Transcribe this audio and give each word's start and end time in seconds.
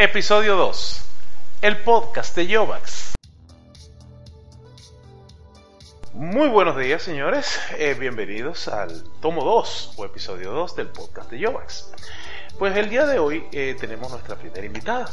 Episodio 0.00 0.54
2 0.54 1.02
el 1.60 1.76
podcast 1.78 2.36
de 2.36 2.46
Yovax. 2.46 3.14
Muy 6.14 6.48
buenos 6.48 6.76
días, 6.76 7.02
señores. 7.02 7.58
Eh, 7.76 7.96
bienvenidos 7.98 8.68
al 8.68 9.02
tomo 9.20 9.42
2 9.42 9.94
o 9.96 10.04
episodio 10.04 10.52
2 10.52 10.76
del 10.76 10.86
podcast 10.86 11.32
de 11.32 11.40
Yovax. 11.40 11.90
Pues 12.60 12.76
el 12.76 12.90
día 12.90 13.06
de 13.06 13.18
hoy 13.18 13.44
eh, 13.50 13.76
tenemos 13.76 14.12
nuestra 14.12 14.36
primera 14.36 14.64
invitada, 14.64 15.10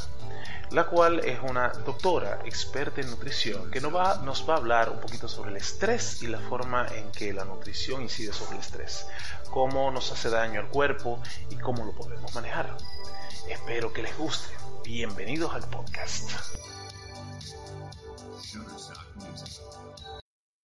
la 0.72 0.86
cual 0.86 1.20
es 1.20 1.40
una 1.42 1.70
doctora 1.70 2.40
experta 2.46 3.02
en 3.02 3.10
nutrición 3.10 3.70
que 3.72 3.82
nos 3.82 3.94
va, 3.94 4.12
a 4.14 4.58
hablar 4.58 4.90
un 4.90 5.00
poquito 5.00 5.28
sobre 5.28 5.52
el 5.52 5.58
estrés 5.58 6.22
y 6.23 6.28
la 6.28 6.40
forma 6.40 6.88
en 6.96 7.12
que 7.12 7.34
la 7.34 7.46
nutrición 7.46 8.02
incide 8.02 8.34
sobre 8.34 8.56
el 8.56 8.62
estrés, 8.62 9.08
cómo 9.52 9.92
nos 9.92 10.12
hace 10.12 10.30
daño 10.30 10.59
al 10.59 10.70
cuerpo 10.70 11.22
y 11.50 11.58
cómo 11.58 11.86
lo 11.86 11.94
podemos 11.94 12.34
manejar. 12.34 12.76
Espero 13.50 13.94
que 13.94 14.04
les 14.04 14.18
guste. 14.18 14.54
Bienvenidos 14.84 15.54
al 15.54 15.70
podcast. 15.70 16.32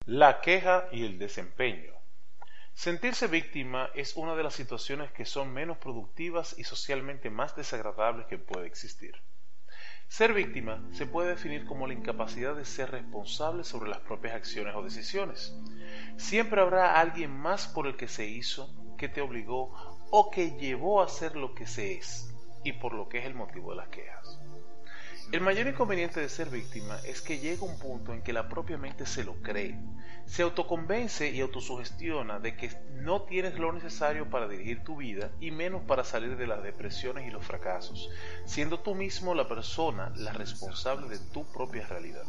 La 0.06 0.42
queja 0.42 0.88
y 0.92 1.06
el 1.06 1.20
desempeño. 1.20 1.94
Sentirse 2.74 3.28
víctima 3.28 3.92
es 3.94 4.16
una 4.16 4.36
de 4.36 4.44
las 4.44 4.56
situaciones 4.56 5.12
que 5.12 5.26
son 5.26 5.54
menos 5.54 5.78
productivas 5.78 6.56
y 6.58 6.64
socialmente 6.64 7.30
más 7.30 7.56
desagradables 7.56 8.26
que 8.26 8.40
puede 8.40 8.66
existir. 8.66 9.22
Ser 10.12 10.34
víctima 10.34 10.84
se 10.92 11.06
puede 11.06 11.30
definir 11.30 11.66
como 11.66 11.88
la 11.88 11.94
incapacidad 11.94 12.54
de 12.54 12.66
ser 12.66 12.92
responsable 12.92 13.64
sobre 13.64 13.90
las 13.90 14.00
propias 14.00 14.36
acciones 14.36 14.76
o 14.76 14.84
decisiones. 14.84 15.56
Siempre 16.18 16.60
habrá 16.60 17.00
alguien 17.00 17.32
más 17.32 17.70
por 17.70 17.88
el 17.88 17.96
que 17.96 18.10
se 18.10 18.28
hizo, 18.28 18.70
que 18.98 19.08
te 19.08 19.22
obligó 19.22 19.72
o 20.12 20.30
que 20.30 20.58
llevó 20.58 21.02
a 21.02 21.08
ser 21.08 21.38
lo 21.38 21.56
que 21.56 21.66
se 21.66 21.94
es 21.94 22.30
y 22.66 22.74
por 22.74 22.94
lo 22.94 23.08
que 23.08 23.20
es 23.20 23.26
el 23.26 23.36
motivo 23.36 23.70
de 23.70 23.78
las 23.78 23.88
quejas. 23.88 24.41
El 25.32 25.40
mayor 25.40 25.68
inconveniente 25.68 26.20
de 26.20 26.28
ser 26.28 26.50
víctima 26.50 27.00
es 27.06 27.22
que 27.22 27.40
llega 27.40 27.64
un 27.64 27.80
punto 27.80 28.14
en 28.14 28.22
que 28.22 28.34
la 28.34 28.50
propia 28.50 28.78
mente 28.78 29.06
se 29.06 29.24
lo 29.24 29.36
cree, 29.42 29.80
se 30.26 30.44
autoconvence 30.44 31.30
y 31.32 31.40
autosugestiona 31.40 32.40
de 32.40 32.58
que 32.58 32.70
no 32.96 33.22
tienes 33.22 33.58
lo 33.58 33.72
necesario 33.72 34.30
para 34.30 34.50
dirigir 34.50 34.84
tu 34.84 34.98
vida 34.98 35.32
y 35.40 35.52
menos 35.52 35.84
para 35.84 36.04
salir 36.04 36.36
de 36.36 36.48
las 36.48 36.62
depresiones 36.62 37.26
y 37.26 37.32
los 37.32 37.46
fracasos, 37.46 38.10
siendo 38.46 38.82
tú 38.82 38.94
mismo 38.94 39.34
la 39.34 39.48
persona 39.48 40.12
la 40.18 40.34
responsable 40.34 41.08
de 41.08 41.20
tu 41.32 41.50
propia 41.50 41.88
realidad. 41.88 42.26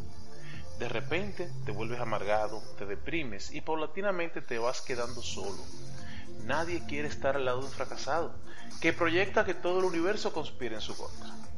De 0.79 0.87
repente 0.87 1.51
te 1.65 1.73
vuelves 1.73 1.99
amargado, 1.99 2.63
te 2.77 2.85
deprimes 2.85 3.53
y 3.53 3.59
paulatinamente 3.59 4.41
te 4.41 4.59
vas 4.59 4.79
quedando 4.79 5.21
solo. 5.21 5.61
Nadie 6.45 6.85
quiere 6.87 7.09
estar 7.09 7.35
al 7.35 7.43
lado 7.43 7.59
de 7.59 7.65
un 7.65 7.71
fracasado, 7.71 8.33
que 8.79 8.93
proyecta 8.93 9.43
que 9.43 9.53
todo 9.53 9.79
el 9.79 9.85
universo 9.85 10.31
conspira 10.31 10.75
en 10.75 10.81
su 10.81 10.95
contra. 10.95 11.52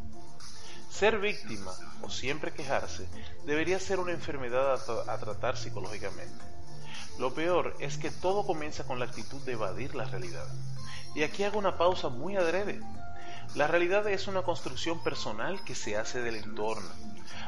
Ser 0.97 1.19
víctima 1.19 1.73
o 2.03 2.09
siempre 2.09 2.53
quejarse 2.53 3.05
debería 3.45 3.81
ser 3.81 3.99
una 3.99 4.13
enfermedad 4.13 4.79
a, 5.09 5.17
tratar 5.17 5.57
psicológicamente. 5.57 6.45
Lo 7.19 7.33
peor 7.33 7.75
es 7.79 7.97
que 7.97 8.11
todo 8.11 8.47
comienza 8.47 8.85
con 8.85 8.97
la 8.99 9.03
actitud 9.03 9.41
de 9.41 9.51
evadir 9.51 9.93
la 9.93 10.05
realidad. 10.05 10.47
Y 11.13 11.23
aquí 11.23 11.43
hago 11.43 11.59
una 11.59 11.77
pausa 11.77 12.07
muy 12.07 12.37
adrede. 12.37 12.79
La 13.53 13.67
realidad 13.67 14.07
es 14.07 14.27
una 14.27 14.41
construcción 14.41 15.01
personal 15.03 15.63
que 15.63 15.75
se 15.75 15.95
hace 15.95 16.21
del 16.21 16.35
entorno. 16.35 16.89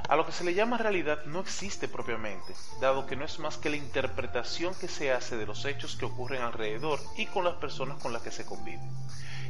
A 0.07 0.15
lo 0.15 0.25
que 0.25 0.31
se 0.31 0.43
le 0.43 0.53
llama 0.53 0.77
realidad 0.77 1.25
no 1.25 1.41
existe 1.41 1.87
propiamente, 1.87 2.55
dado 2.79 3.05
que 3.05 3.15
no 3.15 3.25
es 3.25 3.39
más 3.39 3.57
que 3.57 3.69
la 3.69 3.75
interpretación 3.75 4.73
que 4.75 4.87
se 4.87 5.11
hace 5.11 5.35
de 5.35 5.45
los 5.45 5.65
hechos 5.65 5.97
que 5.97 6.05
ocurren 6.05 6.41
alrededor 6.41 6.99
y 7.17 7.25
con 7.25 7.43
las 7.43 7.55
personas 7.55 8.01
con 8.01 8.13
las 8.13 8.21
que 8.21 8.31
se 8.31 8.45
convive. 8.45 8.81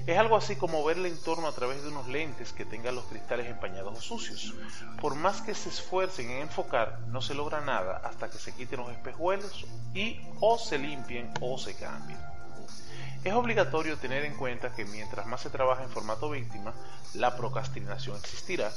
Es 0.08 0.18
algo 0.18 0.38
así 0.38 0.56
como 0.56 0.86
ver 0.86 0.98
el 0.98 1.06
entorno 1.06 1.48
a 1.48 1.52
través 1.52 1.84
de 1.84 1.90
unos 1.90 2.08
lentes 2.08 2.54
que 2.54 2.64
tengan 2.64 2.96
los 2.96 3.04
cristales 3.06 3.48
empañados 3.48 3.98
o 3.98 4.02
sucios. 4.02 4.56
Por 5.02 5.16
más 5.16 5.42
que 5.42 5.54
se 5.54 5.68
esfuercen 5.68 6.32
en 6.32 6.44
enfocar, 6.44 7.02
no 7.08 7.22
se 7.22 7.34
logra 7.34 7.60
nada 7.60 8.02
hasta 8.06 8.30
que 8.30 8.38
se 8.38 8.54
quiten 8.54 8.80
los 8.80 8.90
espejuelos 8.90 9.66
y 9.94 10.22
o 10.40 10.58
se 10.58 10.78
limpien 10.78 11.30
o 11.42 11.58
se 11.58 11.76
cambien. 11.76 12.37
Es 13.28 13.34
obligatorio 13.34 13.98
tener 13.98 14.24
en 14.24 14.36
cuenta 14.36 14.74
que 14.74 14.86
mientras 14.86 15.26
más 15.26 15.42
se 15.42 15.50
trabaja 15.50 15.84
en 15.84 15.90
formato 15.90 16.30
víctima, 16.30 16.74
la 17.14 17.36
procrastinación 17.36 18.16
existirá, 18.16 18.72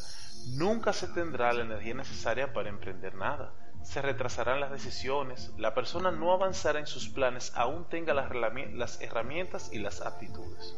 nunca 0.48 0.92
se 0.92 1.06
tendrá 1.06 1.52
la 1.52 1.62
energía 1.62 1.94
necesaria 1.94 2.52
para 2.52 2.68
emprender 2.68 3.14
nada 3.14 3.52
se 3.82 4.02
retrasarán 4.02 4.60
las 4.60 4.70
decisiones, 4.70 5.52
la 5.56 5.74
persona 5.74 6.10
no 6.10 6.32
avanzará 6.32 6.78
en 6.78 6.86
sus 6.86 7.08
planes 7.08 7.52
aún 7.54 7.84
tenga 7.88 8.12
las, 8.12 9.00
herramientas 9.00 9.70
y 9.72 9.78
las 9.78 10.00
aptitudes. 10.00 10.74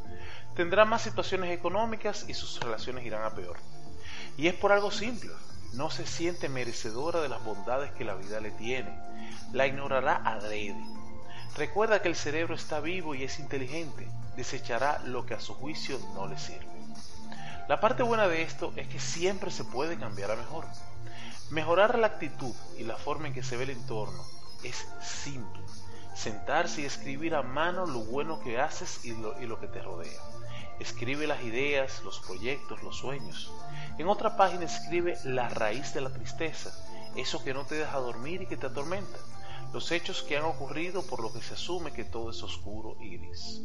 Tendrá 0.55 0.85
más 0.85 1.03
situaciones 1.03 1.51
económicas 1.51 2.29
y 2.29 2.35
sus 2.35 2.61
relaciones 2.61 3.05
irán 3.05 3.25
a 3.25 3.35
peor. 3.35 3.57
Y 4.37 4.47
es 4.49 4.55
por 4.55 4.73
algo 4.73 4.91
simple, 4.91 5.31
no 5.73 5.91
se 5.91 6.07
siente 6.07 6.49
merecedora 6.49 7.21
de 7.21 7.29
las 7.29 7.43
bondades 7.43 7.91
que 7.93 8.05
la 8.05 8.15
vida 8.15 8.41
le 8.41 8.51
tiene, 8.53 8.97
la 9.53 9.67
ignorará 9.67 10.23
adrede. 10.25 11.02
Recuerda 11.57 12.01
que 12.01 12.09
el 12.09 12.17
cerebro 12.17 12.55
está 12.55 12.81
vivo 12.81 13.15
y 13.15 13.25
es 13.25 13.39
inteligente, 13.39 14.09
desechará 14.37 15.01
lo 15.05 15.27
que 15.27 15.35
a 15.35 15.41
su 15.41 15.55
juicio 15.55 15.99
no 16.15 16.27
le 16.27 16.39
sirve. 16.39 16.73
La 17.69 17.79
parte 17.79 18.03
buena 18.03 18.27
de 18.27 18.43
esto 18.43 18.73
es 18.77 18.89
que 18.89 18.99
siempre 18.99 19.51
se 19.51 19.65
puede 19.65 19.99
cambiar 19.99 20.31
a 20.31 20.37
mejor. 20.37 20.65
Mejorar 21.51 21.99
la 21.99 22.07
actitud 22.07 22.55
y 22.79 22.85
la 22.85 22.97
forma 22.97 23.29
en 23.29 23.35
que 23.35 23.43
se 23.43 23.57
ve 23.57 23.65
el 23.65 23.71
entorno 23.71 24.25
es 24.63 24.87
simple. 25.03 25.63
Sentarse 26.15 26.83
y 26.83 26.85
escribir 26.87 27.35
a 27.35 27.43
mano 27.43 27.87
lo 27.87 28.01
bueno 28.01 28.41
que 28.41 28.59
haces 28.59 29.05
y 29.05 29.13
lo, 29.13 29.61
que 29.61 29.69
te 29.69 29.83
rodea. 29.83 30.21
Escribe 30.81 31.27
las 31.27 31.43
ideas, 31.43 32.03
los 32.03 32.21
proyectos, 32.21 32.83
los 32.83 32.97
sueños. 32.97 33.53
En 33.99 34.09
otra 34.09 34.37
página 34.37 34.65
escribe 34.65 35.19
la 35.25 35.49
raíz 35.49 35.95
de 35.95 36.01
la 36.01 36.11
tristeza, 36.11 36.71
eso 37.17 37.45
que 37.45 37.55
no 37.55 37.65
te 37.65 37.75
deja 37.75 37.99
dormir 37.99 38.43
y 38.43 38.47
que 38.47 38.57
te 38.57 38.67
atormenta, 38.67 39.19
los 39.73 39.91
hechos 39.91 40.23
que 40.23 40.37
han 40.37 40.45
ocurrido 40.45 41.03
por 41.03 41.23
lo 41.23 41.33
que 41.33 41.41
se 41.41 41.55
asume 41.55 41.93
que 41.93 42.05
todo 42.05 42.31
es 42.31 42.43
oscuro 42.43 42.97
y 43.01 43.17
gris. 43.17 43.63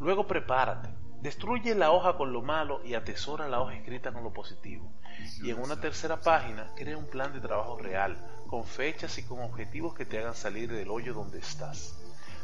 Luego 0.00 0.26
prepárate, 0.26 0.88
destruye 1.20 1.76
la 1.76 1.92
hoja 1.92 2.16
con 2.16 2.32
lo 2.32 2.42
malo 2.42 2.84
y 2.84 2.94
atesora 2.94 3.48
la 3.48 3.60
hoja 3.60 3.76
escrita 3.76 4.12
con 4.12 4.24
lo 4.24 4.32
positivo. 4.32 4.92
Y 5.42 5.50
en 5.50 5.60
una 5.60 5.80
tercera 5.80 6.20
página, 6.20 6.72
crea 6.74 6.96
un 6.96 7.06
plan 7.06 7.32
de 7.32 7.40
trabajo 7.40 7.78
real, 7.78 8.16
con 8.48 8.64
fechas 8.64 9.16
y 9.18 9.22
con 9.22 9.40
objetivos 9.40 9.94
que 9.94 10.04
te 10.04 10.18
hagan 10.18 10.34
salir 10.34 10.72
del 10.72 10.90
hoyo 10.90 11.14
donde 11.14 11.38
estás. 11.38 11.96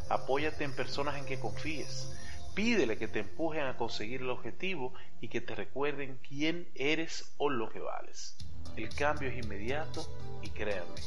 Apóyate 0.08 0.62
en 0.62 0.74
personas 0.74 1.16
en 1.16 1.26
que 1.26 1.40
confíes. 1.40 2.16
Pídele 2.54 2.96
que 2.96 3.08
te 3.08 3.20
empujen 3.20 3.64
a 3.64 3.76
conseguir 3.76 4.20
el 4.22 4.30
objetivo 4.30 4.94
y 5.20 5.28
que 5.28 5.40
te 5.40 5.54
recuerden 5.54 6.18
quién 6.26 6.68
eres 6.74 7.34
o 7.38 7.50
lo 7.50 7.68
que 7.68 7.80
vales. 7.80 8.36
El 8.76 8.88
cambio 8.94 9.28
es 9.28 9.44
inmediato 9.44 10.06
y 10.42 10.50
créanme, 10.50 11.00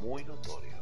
muy 0.00 0.24
notorio. 0.24 0.81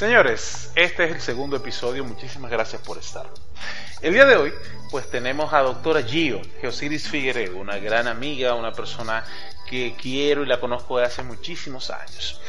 Señores, 0.00 0.72
este 0.76 1.04
es 1.04 1.10
el 1.14 1.20
segundo 1.20 1.56
episodio, 1.58 2.04
muchísimas 2.06 2.50
gracias 2.50 2.80
por 2.80 2.96
estar. 2.96 3.26
El 4.02 4.14
día 4.14 4.24
de 4.24 4.34
hoy, 4.34 4.54
pues 4.90 5.10
tenemos 5.10 5.52
a 5.52 5.60
doctora 5.60 6.02
Gio, 6.02 6.40
Geosiris 6.62 7.06
Figueredo, 7.06 7.58
una 7.58 7.76
gran 7.76 8.08
amiga, 8.08 8.54
una 8.54 8.72
persona 8.72 9.26
que 9.68 9.94
quiero 10.00 10.42
y 10.42 10.46
la 10.46 10.58
conozco 10.58 10.96
de 10.96 11.04
hace 11.04 11.22
muchísimos 11.22 11.90
años. 11.90 12.40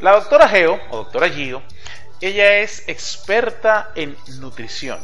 La 0.00 0.16
doctora 0.16 0.48
Geo, 0.48 0.80
o 0.90 0.96
doctora 0.96 1.28
Gio, 1.28 1.62
ella 2.20 2.58
es 2.58 2.88
experta 2.88 3.92
en 3.94 4.16
nutrición. 4.40 4.98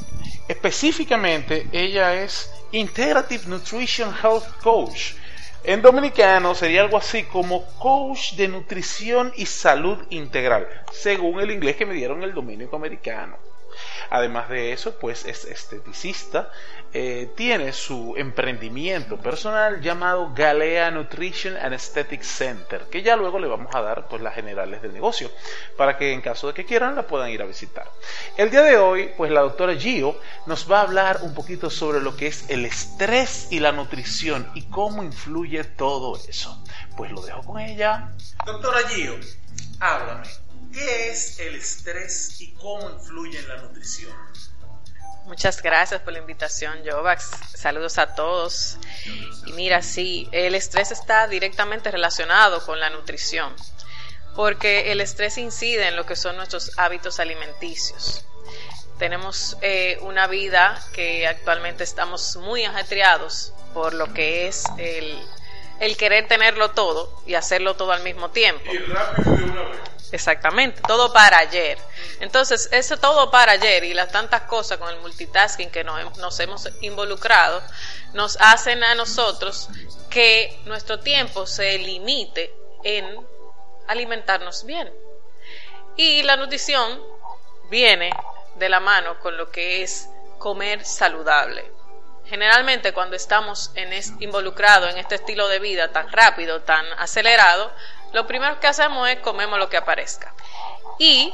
Específicamente, 0.48 1.68
ella 1.70 2.20
es 2.20 2.52
Integrative 2.72 3.46
Nutrition 3.46 4.12
Health 4.12 4.60
Coach. 4.60 5.12
En 5.62 5.82
dominicano 5.82 6.56
sería 6.56 6.80
algo 6.80 6.98
así 6.98 7.22
como 7.22 7.64
coach 7.78 8.32
de 8.32 8.48
nutrición 8.48 9.32
y 9.36 9.46
salud 9.46 9.98
integral, 10.10 10.66
según 10.90 11.38
el 11.38 11.52
inglés 11.52 11.76
que 11.76 11.86
me 11.86 11.94
dieron 11.94 12.24
el 12.24 12.34
dominico 12.34 12.74
americano. 12.74 13.51
Además 14.10 14.48
de 14.48 14.72
eso, 14.72 14.94
pues 14.98 15.24
es 15.24 15.44
esteticista, 15.44 16.50
eh, 16.94 17.30
tiene 17.34 17.72
su 17.72 18.14
emprendimiento 18.18 19.16
personal 19.16 19.80
llamado 19.80 20.32
Galea 20.34 20.90
Nutrition 20.90 21.56
and 21.56 21.72
Aesthetic 21.72 22.22
Center, 22.22 22.82
que 22.90 23.02
ya 23.02 23.16
luego 23.16 23.38
le 23.38 23.46
vamos 23.46 23.74
a 23.74 23.80
dar 23.80 24.08
pues 24.08 24.20
las 24.20 24.34
generales 24.34 24.82
del 24.82 24.92
negocio, 24.92 25.30
para 25.76 25.96
que 25.96 26.12
en 26.12 26.20
caso 26.20 26.48
de 26.48 26.54
que 26.54 26.66
quieran 26.66 26.94
la 26.94 27.06
puedan 27.06 27.30
ir 27.30 27.40
a 27.40 27.46
visitar. 27.46 27.90
El 28.36 28.50
día 28.50 28.62
de 28.62 28.76
hoy, 28.76 29.10
pues 29.16 29.30
la 29.30 29.40
doctora 29.40 29.74
Gio 29.74 30.18
nos 30.46 30.70
va 30.70 30.80
a 30.80 30.82
hablar 30.82 31.20
un 31.22 31.34
poquito 31.34 31.70
sobre 31.70 32.00
lo 32.00 32.16
que 32.16 32.26
es 32.26 32.50
el 32.50 32.66
estrés 32.66 33.48
y 33.50 33.60
la 33.60 33.72
nutrición 33.72 34.50
y 34.54 34.62
cómo 34.62 35.02
influye 35.02 35.64
todo 35.64 36.18
eso. 36.28 36.62
Pues 36.96 37.10
lo 37.10 37.22
dejo 37.22 37.42
con 37.42 37.58
ella. 37.58 38.12
Doctora 38.44 38.80
Gio, 38.88 39.14
háblame. 39.80 40.41
¿Qué 40.72 41.10
es 41.10 41.38
el 41.38 41.54
estrés 41.54 42.40
y 42.40 42.52
cómo 42.54 42.90
influye 42.90 43.38
en 43.38 43.48
la 43.48 43.56
nutrición? 43.56 44.12
Muchas 45.26 45.62
gracias 45.62 46.00
por 46.00 46.12
la 46.12 46.18
invitación, 46.18 46.80
Jovax. 46.84 47.30
Saludos 47.54 47.98
a 47.98 48.14
todos. 48.14 48.78
Y 49.46 49.52
mira, 49.52 49.82
sí, 49.82 50.28
el 50.32 50.54
estrés 50.54 50.90
está 50.90 51.28
directamente 51.28 51.90
relacionado 51.90 52.64
con 52.64 52.80
la 52.80 52.90
nutrición, 52.90 53.54
porque 54.34 54.90
el 54.90 55.00
estrés 55.00 55.38
incide 55.38 55.88
en 55.88 55.96
lo 55.96 56.06
que 56.06 56.16
son 56.16 56.36
nuestros 56.36 56.72
hábitos 56.78 57.20
alimenticios. 57.20 58.24
Tenemos 58.98 59.56
eh, 59.60 59.98
una 60.00 60.26
vida 60.26 60.82
que 60.92 61.26
actualmente 61.26 61.84
estamos 61.84 62.36
muy 62.36 62.64
ajetreados 62.64 63.52
por 63.74 63.94
lo 63.94 64.12
que 64.12 64.48
es 64.48 64.64
el, 64.78 65.18
el 65.82 65.96
querer 65.96 66.28
tenerlo 66.28 66.70
todo 66.70 67.12
y 67.26 67.34
hacerlo 67.34 67.74
todo 67.74 67.90
al 67.90 68.04
mismo 68.04 68.30
tiempo. 68.30 68.72
Y 68.72 68.78
rápido 68.78 69.36
de 69.36 69.42
una 69.42 69.62
vez. 69.64 69.80
Exactamente, 70.12 70.80
todo 70.86 71.12
para 71.12 71.38
ayer. 71.38 71.76
Entonces, 72.20 72.68
ese 72.70 72.96
todo 72.98 73.32
para 73.32 73.52
ayer 73.52 73.82
y 73.82 73.92
las 73.92 74.12
tantas 74.12 74.42
cosas 74.42 74.78
con 74.78 74.90
el 74.90 75.00
multitasking 75.00 75.70
que 75.70 75.82
nos, 75.82 76.38
hemos 76.38 76.68
involucrado, 76.82 77.60
nos 78.12 78.36
hacen 78.40 78.84
a 78.84 78.94
nosotros 78.94 79.70
que 80.08 80.56
nuestro 80.66 81.00
tiempo 81.00 81.46
se 81.46 81.76
limite 81.78 82.54
en 82.84 83.16
alimentarnos 83.88 84.64
bien. 84.64 84.88
Y 85.96 86.22
la 86.22 86.36
nutrición 86.36 87.02
viene 87.70 88.10
de 88.54 88.68
la 88.68 88.78
mano 88.78 89.18
con 89.18 89.36
lo 89.36 89.50
que 89.50 89.82
es 89.82 90.08
comer 90.38 90.84
saludable. 90.84 91.81
Generalmente 92.32 92.94
cuando 92.94 93.14
estamos 93.14 93.72
en 93.74 93.92
involucrados 94.20 94.90
en 94.90 94.96
este 94.96 95.16
estilo 95.16 95.48
de 95.48 95.58
vida 95.58 95.92
tan 95.92 96.10
rápido, 96.10 96.62
tan 96.62 96.82
acelerado, 96.94 97.70
lo 98.14 98.26
primero 98.26 98.58
que 98.58 98.66
hacemos 98.66 99.06
es 99.10 99.18
comemos 99.18 99.58
lo 99.58 99.68
que 99.68 99.76
aparezca. 99.76 100.32
Y 100.98 101.30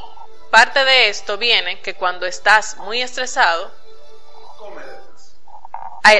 parte 0.51 0.85
de 0.85 1.09
esto 1.09 1.39
viene 1.39 1.81
que 1.83 1.95
cuando 1.95 2.27
estás 2.27 2.79
muy 2.79 3.01
estresado, 3.01 3.71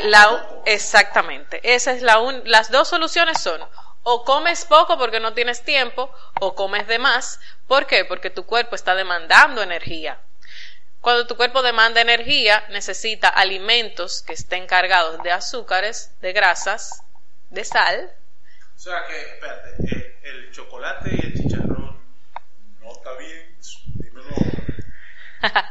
la, 0.05 0.47
exactamente, 0.65 1.61
esa 1.75 1.91
es 1.91 2.01
la 2.01 2.21
las 2.45 2.71
dos 2.71 2.87
soluciones 2.87 3.41
son 3.41 3.61
o 4.05 4.25
comes 4.25 4.65
poco 4.65 4.97
porque 4.97 5.19
no 5.19 5.35
tienes 5.35 5.65
tiempo 5.65 6.09
o 6.41 6.55
comes 6.55 6.87
de 6.87 7.01
más. 7.01 7.41
¿Por 7.67 7.87
qué? 7.87 8.05
Porque 8.05 8.31
tu 8.31 8.47
cuerpo 8.47 8.77
está 8.77 8.95
demandando 8.95 9.61
energía. 9.61 10.21
Cuando 11.01 11.27
tu 11.27 11.37
cuerpo 11.37 11.63
demanda 11.63 12.01
energía, 12.01 12.67
necesita 12.71 13.29
alimentos 13.29 14.23
que 14.23 14.33
estén 14.33 14.67
cargados 14.67 15.23
de 15.23 15.31
azúcares, 15.31 16.13
de 16.21 16.33
grasas, 16.33 17.03
de 17.51 17.65
sal. 17.65 18.13
O 18.77 18.79
sea 18.79 19.07
que, 19.07 19.21
espérate, 19.21 20.19
el 20.25 20.53
chocolate 20.53 21.11
y 21.13 21.27
el 21.27 21.35
chicharrón 21.35 22.03
no 22.81 22.93
está 22.93 23.13
bien, 23.15 23.57
dímelo. 23.95 24.29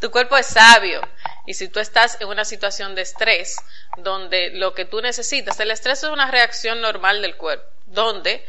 tu 0.00 0.10
cuerpo 0.10 0.36
es 0.36 0.46
sabio 0.46 1.02
y 1.46 1.54
si 1.54 1.68
tú 1.68 1.78
estás 1.78 2.18
en 2.20 2.28
una 2.28 2.44
situación 2.44 2.94
de 2.94 3.02
estrés 3.02 3.56
donde 3.98 4.50
lo 4.50 4.74
que 4.74 4.84
tú 4.84 5.00
necesitas, 5.02 5.60
el 5.60 5.70
estrés 5.70 6.02
es 6.02 6.10
una 6.10 6.30
reacción 6.30 6.80
normal 6.80 7.20
del 7.20 7.36
cuerpo, 7.36 7.68
donde 7.86 8.44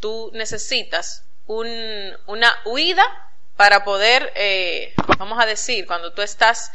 tú 0.00 0.30
necesitas 0.32 1.24
un, 1.46 2.16
una 2.26 2.56
huida 2.64 3.27
para 3.58 3.82
poder, 3.82 4.32
eh, 4.36 4.94
vamos 5.18 5.42
a 5.42 5.44
decir, 5.44 5.84
cuando 5.84 6.12
tú 6.12 6.22
estás 6.22 6.70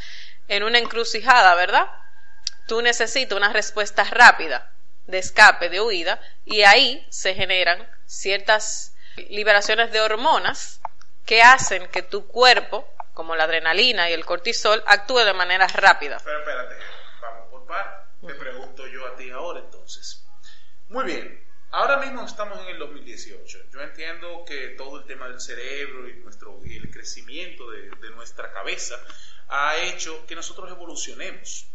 en 0.50 0.64
una 0.64 0.80
encrucijada, 0.80 1.56
¿verdad? 1.56 1.88
Tú 2.68 2.82
necesitas 2.82 3.38
una 3.38 3.54
respuesta 3.54 4.04
rápida 4.04 4.70
de 5.08 5.20
escape, 5.20 5.70
de 5.70 5.80
huida, 5.80 6.20
y 6.44 6.64
ahí 6.64 7.08
se 7.10 7.36
generan 7.36 7.90
ciertas 8.06 8.94
liberaciones 9.16 9.94
de 9.94 10.02
hormonas 10.02 10.82
que 11.26 11.42
hacen 11.42 11.88
que 11.88 12.04
tu 12.04 12.28
cuerpo, 12.28 12.86
como 13.14 13.38
la 13.38 13.46
adrenalina 13.46 14.10
y 14.10 14.14
el 14.14 14.26
cortisol, 14.26 14.84
actúe 14.86 15.20
de 15.20 15.34
manera 15.34 15.68
rápida. 15.68 16.20
Pero 16.22 16.40
espérate, 16.40 16.76
vamos 17.22 17.48
por 17.50 17.66
par. 17.66 18.08
Te 18.28 18.34
pregunto 18.34 18.86
yo 18.88 19.08
a 19.08 19.16
ti 19.16 19.32
ahora 19.32 19.62
entonces. 19.62 20.22
Muy 20.90 21.06
bien, 21.06 21.43
ahora 21.74 21.98
mismo 21.98 22.24
estamos 22.24 22.60
en 22.62 22.68
el 22.68 22.80
2018. 22.80 23.58
Yo 23.72 23.81
entiendo 23.81 24.46
que 24.46 24.70
todo 24.70 25.00
el 25.00 25.06
tema 25.06 25.28
del 25.28 25.42
cerebro 25.42 26.08
y, 26.08 26.14
nuestro, 26.16 26.62
y 26.64 26.78
el 26.78 26.90
crecimiento 26.90 27.70
de, 27.72 27.90
de 27.90 28.10
nuestra 28.12 28.54
cabeza 28.54 28.96
ha 29.50 29.78
hecho 29.78 30.25
que 30.25 30.36
nosotros 30.36 30.72
evolucionemos 30.72 31.68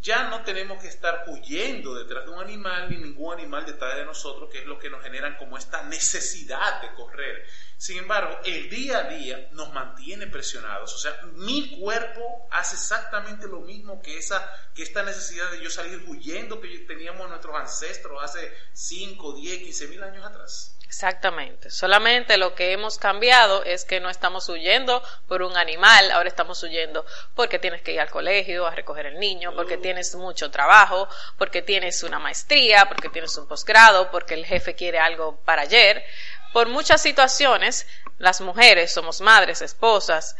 ya 0.00 0.28
no 0.28 0.42
tenemos 0.44 0.80
que 0.80 0.88
estar 0.88 1.24
huyendo 1.26 1.94
detrás 1.94 2.24
de 2.24 2.30
un 2.30 2.40
animal 2.40 2.88
ni 2.88 2.96
ningún 2.96 3.34
animal 3.34 3.66
detrás 3.66 3.96
de 3.96 4.04
nosotros, 4.04 4.48
que 4.50 4.60
es 4.60 4.66
lo 4.66 4.78
que 4.78 4.90
nos 4.90 5.02
generan 5.02 5.36
como 5.36 5.58
esta 5.58 5.82
necesidad 5.84 6.80
de 6.82 6.94
correr. 6.94 7.44
Sin 7.76 7.98
embargo, 7.98 8.38
el 8.44 8.70
día 8.70 8.98
a 8.98 9.02
día 9.04 9.48
nos 9.52 9.72
mantiene 9.72 10.26
presionados. 10.26 10.94
O 10.94 10.98
sea, 10.98 11.20
mi 11.34 11.78
cuerpo 11.78 12.48
hace 12.50 12.76
exactamente 12.76 13.48
lo 13.48 13.60
mismo 13.60 14.00
que, 14.00 14.18
esa, 14.18 14.50
que 14.74 14.82
esta 14.82 15.02
necesidad 15.02 15.50
de 15.50 15.62
yo 15.62 15.70
salir 15.70 16.04
huyendo 16.06 16.60
que 16.60 16.78
teníamos 16.80 17.28
nuestros 17.28 17.56
ancestros 17.56 18.22
hace 18.22 18.52
5, 18.72 19.34
10, 19.34 19.58
15 19.58 19.88
mil 19.88 20.02
años 20.02 20.24
atrás. 20.24 20.77
Exactamente. 20.88 21.68
Solamente 21.68 22.38
lo 22.38 22.54
que 22.54 22.72
hemos 22.72 22.96
cambiado 22.96 23.62
es 23.62 23.84
que 23.84 24.00
no 24.00 24.08
estamos 24.08 24.48
huyendo 24.48 25.02
por 25.26 25.42
un 25.42 25.54
animal, 25.58 26.10
ahora 26.10 26.30
estamos 26.30 26.62
huyendo 26.62 27.04
porque 27.34 27.58
tienes 27.58 27.82
que 27.82 27.92
ir 27.92 28.00
al 28.00 28.08
colegio 28.08 28.66
a 28.66 28.74
recoger 28.74 29.04
el 29.04 29.20
niño, 29.20 29.54
porque 29.54 29.76
tienes 29.76 30.14
mucho 30.14 30.50
trabajo, 30.50 31.06
porque 31.36 31.60
tienes 31.60 32.02
una 32.04 32.18
maestría, 32.18 32.88
porque 32.88 33.10
tienes 33.10 33.36
un 33.36 33.46
posgrado, 33.46 34.10
porque 34.10 34.32
el 34.32 34.46
jefe 34.46 34.74
quiere 34.74 34.98
algo 34.98 35.36
para 35.44 35.62
ayer. 35.62 36.02
Por 36.54 36.68
muchas 36.68 37.02
situaciones, 37.02 37.86
las 38.16 38.40
mujeres 38.40 38.90
somos 38.90 39.20
madres, 39.20 39.60
esposas, 39.60 40.36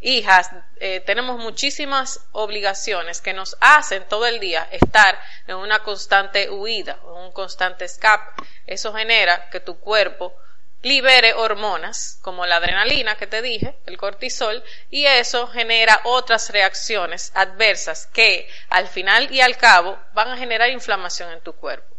hijas, 0.00 0.50
eh, 0.78 1.00
tenemos 1.00 1.38
muchísimas 1.38 2.20
obligaciones 2.32 3.20
que 3.20 3.32
nos 3.32 3.56
hacen 3.60 4.06
todo 4.08 4.26
el 4.26 4.40
día 4.40 4.68
estar 4.70 5.18
en 5.46 5.56
una 5.56 5.82
constante 5.82 6.50
huida, 6.50 6.98
en 7.02 7.24
un 7.24 7.32
constante 7.32 7.84
escape. 7.84 8.42
Eso 8.66 8.92
genera 8.92 9.48
que 9.50 9.60
tu 9.60 9.78
cuerpo 9.78 10.34
libere 10.82 11.34
hormonas 11.34 12.18
como 12.22 12.46
la 12.46 12.56
adrenalina 12.56 13.16
que 13.16 13.26
te 13.26 13.42
dije, 13.42 13.76
el 13.86 13.96
cortisol, 13.96 14.62
y 14.90 15.06
eso 15.06 15.48
genera 15.48 16.00
otras 16.04 16.50
reacciones 16.50 17.32
adversas 17.34 18.06
que 18.06 18.48
al 18.68 18.86
final 18.86 19.32
y 19.32 19.40
al 19.40 19.56
cabo 19.56 19.98
van 20.14 20.28
a 20.28 20.36
generar 20.36 20.70
inflamación 20.70 21.32
en 21.32 21.40
tu 21.40 21.54
cuerpo. 21.54 21.96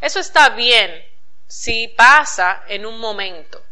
Eso 0.00 0.18
está 0.18 0.50
bien 0.50 1.04
si 1.46 1.88
pasa 1.88 2.64
en 2.66 2.86
un 2.86 2.98
momento, 2.98 3.63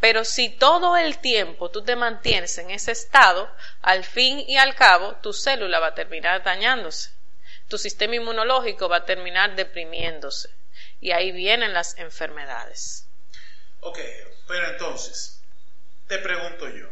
pero 0.00 0.24
si 0.24 0.48
todo 0.48 0.96
el 0.96 1.18
tiempo 1.18 1.70
tú 1.70 1.82
te 1.82 1.96
mantienes 1.96 2.56
en 2.58 2.70
ese 2.70 2.92
estado, 2.92 3.50
al 3.82 4.04
fin 4.04 4.38
y 4.46 4.56
al 4.56 4.74
cabo 4.74 5.16
tu 5.16 5.32
célula 5.32 5.80
va 5.80 5.88
a 5.88 5.94
terminar 5.94 6.42
dañándose. 6.44 7.10
Tu 7.68 7.78
sistema 7.78 8.14
inmunológico 8.14 8.88
va 8.88 8.98
a 8.98 9.04
terminar 9.04 9.56
deprimiéndose. 9.56 10.50
Y 11.00 11.10
ahí 11.10 11.32
vienen 11.32 11.74
las 11.74 11.98
enfermedades. 11.98 13.06
Ok, 13.80 13.98
pero 14.46 14.70
entonces, 14.70 15.40
te 16.06 16.18
pregunto 16.18 16.68
yo, 16.68 16.88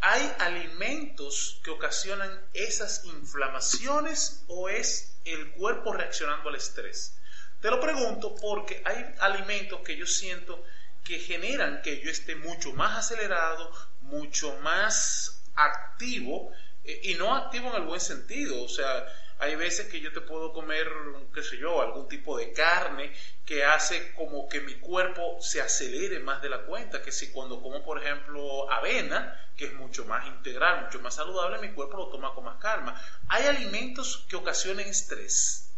¿hay 0.00 0.32
alimentos 0.38 1.60
que 1.64 1.70
ocasionan 1.70 2.40
esas 2.54 3.04
inflamaciones 3.04 4.44
o 4.48 4.68
es 4.68 5.14
el 5.24 5.50
cuerpo 5.52 5.92
reaccionando 5.92 6.48
al 6.48 6.54
estrés? 6.54 7.14
Te 7.60 7.70
lo 7.70 7.80
pregunto 7.80 8.34
porque 8.36 8.80
hay 8.84 9.14
alimentos 9.18 9.80
que 9.80 9.96
yo 9.96 10.06
siento 10.06 10.64
que 11.04 11.18
generan 11.18 11.82
que 11.82 12.00
yo 12.00 12.10
esté 12.10 12.36
mucho 12.36 12.72
más 12.72 12.98
acelerado, 12.98 13.72
mucho 14.00 14.56
más 14.60 15.42
activo, 15.54 16.52
eh, 16.84 17.00
y 17.04 17.14
no 17.14 17.34
activo 17.34 17.68
en 17.70 17.82
el 17.82 17.88
buen 17.88 18.00
sentido, 18.00 18.62
o 18.62 18.68
sea, 18.68 19.06
hay 19.40 19.54
veces 19.54 19.88
que 19.88 20.00
yo 20.00 20.12
te 20.12 20.20
puedo 20.20 20.52
comer, 20.52 20.88
qué 21.32 21.42
sé 21.42 21.58
yo, 21.58 21.80
algún 21.80 22.08
tipo 22.08 22.36
de 22.36 22.52
carne 22.52 23.12
que 23.44 23.64
hace 23.64 24.12
como 24.14 24.48
que 24.48 24.60
mi 24.60 24.74
cuerpo 24.74 25.38
se 25.40 25.60
acelere 25.60 26.18
más 26.18 26.42
de 26.42 26.48
la 26.48 26.62
cuenta, 26.62 27.02
que 27.02 27.12
si 27.12 27.30
cuando 27.30 27.62
como, 27.62 27.84
por 27.84 28.02
ejemplo, 28.02 28.70
avena, 28.70 29.40
que 29.56 29.66
es 29.66 29.74
mucho 29.74 30.04
más 30.06 30.26
integral, 30.26 30.84
mucho 30.84 30.98
más 31.00 31.14
saludable, 31.14 31.58
mi 31.58 31.72
cuerpo 31.72 31.96
lo 31.96 32.08
toma 32.08 32.34
con 32.34 32.44
más 32.44 32.58
calma. 32.58 33.00
¿Hay 33.28 33.46
alimentos 33.46 34.26
que 34.28 34.36
ocasionen 34.36 34.88
estrés? 34.88 35.70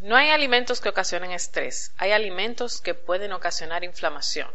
No 0.00 0.14
hay 0.14 0.28
alimentos 0.28 0.82
que 0.82 0.90
ocasionen 0.90 1.30
estrés, 1.30 1.92
hay 1.96 2.12
alimentos 2.12 2.82
que 2.82 2.92
pueden 2.92 3.32
ocasionar 3.32 3.82
inflamación. 3.82 4.50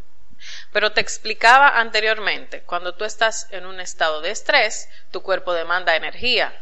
Pero 0.72 0.92
te 0.92 1.02
explicaba 1.02 1.80
anteriormente, 1.80 2.62
cuando 2.64 2.96
tú 2.96 3.06
estás 3.06 3.48
en 3.52 3.66
un 3.66 3.80
estado 3.80 4.22
de 4.22 4.32
estrés, 4.32 4.90
tu 5.12 5.22
cuerpo 5.22 5.54
demanda 5.54 5.96
energía. 5.96 6.54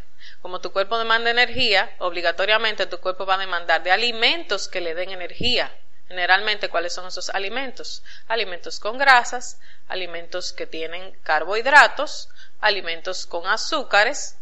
Como 0.41 0.61
tu 0.61 0.71
cuerpo 0.71 0.97
demanda 0.97 1.29
energía, 1.29 1.95
obligatoriamente 1.99 2.85
tu 2.85 2.99
cuerpo 2.99 3.25
va 3.25 3.35
a 3.35 3.39
demandar 3.39 3.83
de 3.83 3.91
alimentos 3.91 4.67
que 4.67 4.81
le 4.81 4.93
den 4.95 5.11
energía. 5.11 5.71
Generalmente, 6.09 6.69
¿cuáles 6.69 6.93
son 6.93 7.07
esos 7.07 7.29
alimentos? 7.29 8.03
Alimentos 8.27 8.79
con 8.79 8.97
grasas, 8.97 9.59
alimentos 9.87 10.53
que 10.53 10.65
tienen 10.65 11.11
carbohidratos, 11.23 12.29
alimentos 12.59 13.27
con 13.27 13.45
azúcares, 13.45 14.37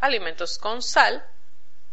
alimentos 0.00 0.58
con 0.58 0.82
sal. 0.82 1.24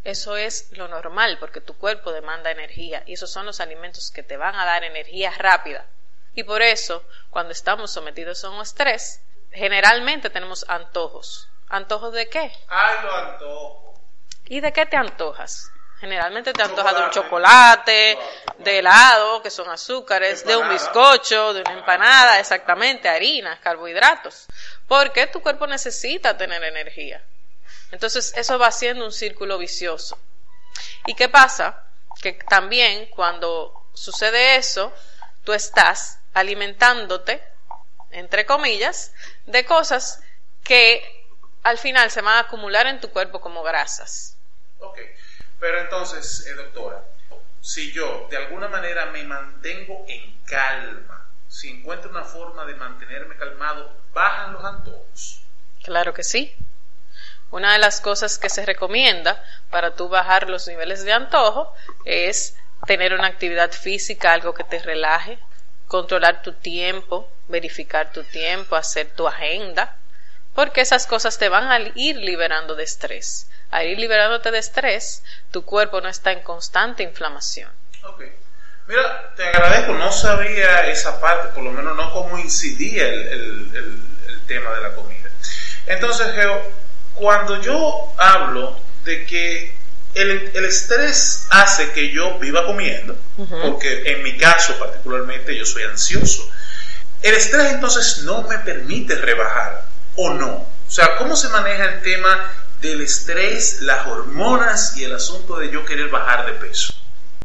Eso 0.03 0.37
es 0.37 0.71
lo 0.71 0.87
normal 0.87 1.37
porque 1.39 1.61
tu 1.61 1.77
cuerpo 1.77 2.11
demanda 2.11 2.49
energía 2.49 3.03
y 3.05 3.13
esos 3.13 3.31
son 3.31 3.45
los 3.45 3.59
alimentos 3.59 4.09
que 4.09 4.23
te 4.23 4.37
van 4.37 4.55
a 4.55 4.65
dar 4.65 4.83
energía 4.83 5.31
rápida. 5.37 5.85
Y 6.33 6.43
por 6.43 6.61
eso, 6.61 7.03
cuando 7.29 7.51
estamos 7.51 7.91
sometidos 7.91 8.43
a 8.43 8.49
un 8.49 8.61
estrés, 8.61 9.21
generalmente 9.51 10.29
tenemos 10.29 10.65
antojos. 10.67 11.49
¿Antojos 11.67 12.13
de 12.13 12.29
qué? 12.29 12.51
Ay, 12.67 12.95
lo 13.03 13.15
antojo. 13.15 14.01
¿Y 14.45 14.59
de 14.59 14.71
qué 14.73 14.85
te 14.85 14.97
antojas? 14.97 15.71
Generalmente 15.99 16.51
te 16.51 16.63
antojas 16.63 16.95
de 16.95 17.03
un 17.03 17.09
chocolate, 17.11 18.17
de 18.57 18.79
helado, 18.79 19.41
que 19.43 19.51
son 19.51 19.69
azúcares, 19.69 20.43
de 20.45 20.57
un 20.57 20.67
bizcocho, 20.67 21.53
de 21.53 21.61
una 21.61 21.73
empanada, 21.73 22.39
exactamente, 22.39 23.07
harinas, 23.07 23.59
carbohidratos. 23.59 24.47
Porque 24.87 25.27
tu 25.27 25.41
cuerpo 25.41 25.67
necesita 25.67 26.35
tener 26.35 26.63
energía. 26.63 27.23
Entonces 27.91 28.33
eso 28.35 28.57
va 28.57 28.71
siendo 28.71 29.05
un 29.05 29.11
círculo 29.11 29.57
vicioso. 29.57 30.17
¿Y 31.05 31.13
qué 31.13 31.29
pasa? 31.29 31.83
Que 32.21 32.33
también 32.33 33.07
cuando 33.07 33.89
sucede 33.93 34.55
eso, 34.55 34.91
tú 35.43 35.53
estás 35.53 36.20
alimentándote, 36.33 37.43
entre 38.11 38.45
comillas, 38.45 39.13
de 39.45 39.65
cosas 39.65 40.23
que 40.63 41.03
al 41.63 41.77
final 41.77 42.11
se 42.11 42.21
van 42.21 42.35
a 42.37 42.39
acumular 42.41 42.87
en 42.87 42.99
tu 42.99 43.09
cuerpo 43.09 43.41
como 43.41 43.63
grasas. 43.63 44.37
Ok. 44.79 44.99
Pero 45.59 45.79
entonces, 45.79 46.45
eh, 46.47 46.53
doctora, 46.55 47.03
si 47.61 47.91
yo 47.91 48.27
de 48.29 48.37
alguna 48.37 48.67
manera 48.67 49.07
me 49.07 49.23
mantengo 49.23 50.05
en 50.07 50.39
calma, 50.45 51.29
si 51.47 51.69
encuentro 51.69 52.09
una 52.09 52.23
forma 52.23 52.65
de 52.65 52.75
mantenerme 52.75 53.35
calmado, 53.35 53.95
¿bajan 54.13 54.53
los 54.53 54.63
antojos? 54.63 55.43
Claro 55.83 56.13
que 56.13 56.23
sí. 56.23 56.55
Una 57.51 57.73
de 57.73 57.79
las 57.79 58.01
cosas 58.01 58.37
que 58.37 58.49
se 58.49 58.65
recomienda 58.65 59.43
para 59.69 59.95
tú 59.95 60.07
bajar 60.07 60.49
los 60.49 60.67
niveles 60.67 61.03
de 61.03 61.11
antojo 61.11 61.73
es 62.05 62.55
tener 62.87 63.13
una 63.13 63.27
actividad 63.27 63.71
física, 63.71 64.33
algo 64.33 64.53
que 64.53 64.63
te 64.63 64.79
relaje, 64.79 65.37
controlar 65.91 66.41
tu 66.41 66.53
tiempo, 66.53 67.29
verificar 67.49 68.13
tu 68.13 68.23
tiempo, 68.23 68.77
hacer 68.77 69.07
tu 69.11 69.27
agenda, 69.27 69.97
porque 70.55 70.79
esas 70.79 71.05
cosas 71.05 71.37
te 71.37 71.49
van 71.49 71.69
a 71.69 71.79
ir 71.95 72.15
liberando 72.15 72.75
de 72.75 72.85
estrés 72.85 73.47
al 73.71 73.87
ir 73.87 73.97
liberándote 73.97 74.51
de 74.51 74.59
estrés, 74.59 75.23
tu 75.49 75.63
cuerpo 75.63 76.01
no 76.01 76.09
está 76.09 76.31
en 76.33 76.41
constante 76.41 77.03
inflamación. 77.03 77.71
Ok. 78.03 78.23
Mira, 78.87 79.33
te 79.35 79.43
agradezco, 79.47 79.93
no 79.93 80.11
sabía 80.11 80.87
esa 80.87 81.19
parte, 81.21 81.47
por 81.49 81.63
lo 81.63 81.71
menos 81.71 81.95
no 81.95 82.11
cómo 82.11 82.37
incidía 82.37 83.07
el, 83.07 83.71
tema 84.47 84.73
de 84.73 84.81
la 84.81 84.93
comida. 84.93 85.29
Entonces, 85.85 86.33
Geo, 86.35 86.61
cuando 87.13 87.61
yo 87.61 88.13
hablo 88.17 88.77
de 89.05 89.25
que 89.25 89.77
el, 90.13 90.65
estrés 90.65 91.47
hace 91.49 91.91
que 91.91 92.09
yo 92.09 92.37
viva 92.39 92.65
comiendo, 92.65 93.15
porque 93.61 94.11
en 94.11 94.23
mi 94.23 94.37
caso 94.37 94.77
particularmente 94.77 95.55
yo 95.57 95.65
soy 95.65 95.83
ansioso, 95.83 96.49
el 97.21 97.35
estrés 97.35 97.73
entonces 97.73 98.23
no 98.23 98.43
me 98.43 98.57
permite 98.59 99.15
rebajar 99.15 99.85
o 100.15 100.31
no. 100.33 100.67
O 100.87 100.93
sea, 100.93 101.15
¿cómo 101.17 101.35
se 101.35 101.47
maneja 101.49 101.85
el 101.85 102.01
tema 102.01 102.51
del 102.81 103.01
estrés, 103.01 103.81
las 103.81 104.07
hormonas 104.07 104.97
y 104.97 105.03
el 105.03 105.13
asunto 105.13 105.57
de 105.57 105.71
yo 105.71 105.85
querer 105.85 106.09
bajar 106.09 106.47
de 106.47 106.53
peso. 106.53 106.93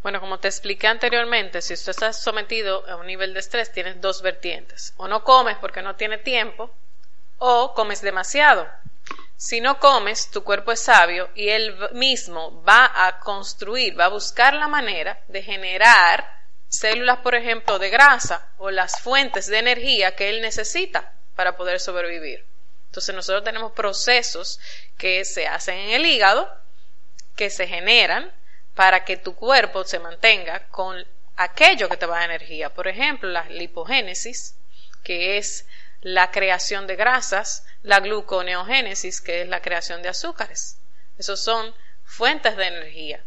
Bueno, 0.03 0.21
como 0.21 0.39
te 0.39 0.49
expliqué 0.49 0.87
anteriormente, 0.87 1.61
si 1.61 1.75
tú 1.77 1.91
estás 1.91 2.21
sometido 2.21 2.89
a 2.89 2.97
un 2.97 3.07
nivel 3.07 3.35
de 3.35 3.41
estrés, 3.41 3.71
tienes 3.71 4.01
dos 4.01 4.23
vertientes. 4.23 4.95
O 4.97 5.09
no 5.09 5.25
comes 5.25 5.59
porque 5.59 5.83
no 5.83 5.97
tiene 5.97 6.19
tiempo, 6.19 6.75
o 7.39 7.75
comes 7.75 8.01
demasiado. 8.01 8.67
Si 9.37 9.61
no 9.61 9.79
comes, 9.79 10.31
tu 10.31 10.43
cuerpo 10.43 10.73
es 10.73 10.81
sabio 10.81 11.31
y 11.35 11.51
él 11.51 11.77
mismo 11.93 12.63
va 12.63 13.07
a 13.07 13.19
construir, 13.19 13.99
va 13.99 14.07
a 14.07 14.09
buscar 14.09 14.55
la 14.55 14.67
manera 14.67 15.23
de 15.29 15.43
generar 15.43 16.27
células, 16.69 17.19
por 17.19 17.35
ejemplo, 17.35 17.79
de 17.79 17.91
grasa 17.91 18.49
o 18.59 18.71
las 18.71 19.01
fuentes 19.01 19.47
de 19.47 19.59
energía 19.59 20.17
que 20.17 20.31
él 20.31 20.41
necesita 20.41 21.13
para 21.35 21.57
poder 21.57 21.81
sobrevivir. 21.81 22.45
Entonces 22.87 23.15
nosotros 23.15 23.45
tenemos 23.45 23.73
procesos 23.73 24.59
que 24.97 25.25
se 25.27 25.47
hacen 25.47 25.77
en 25.77 25.91
el 25.91 26.07
hígado, 26.07 26.51
que 27.37 27.51
se 27.51 27.67
generan 27.67 28.33
para 28.75 29.05
que 29.05 29.19
tu 29.19 29.35
cuerpo 29.35 29.85
se 29.85 29.99
mantenga 29.99 30.67
con 30.69 31.07
aquello 31.37 31.91
que 31.91 31.99
te 31.99 32.07
va 32.07 32.21
a 32.21 32.25
energía. 32.25 32.73
Por 32.73 32.89
ejemplo, 32.89 33.29
la 33.29 33.45
lipogénesis, 33.51 34.57
que 35.03 35.37
es 35.37 35.67
la 36.01 36.31
creación 36.31 36.87
de 36.87 36.97
grasas, 36.97 37.65
la 37.83 38.01
gluconeogénesis, 38.01 39.21
que 39.21 39.43
es 39.43 39.49
la 39.49 39.61
creación 39.61 40.03
de 40.03 40.09
azúcares. 40.09 40.79
Esos 41.19 41.41
son 41.41 41.75
fuentes 42.05 42.57
de 42.57 42.67
energía. 42.67 43.25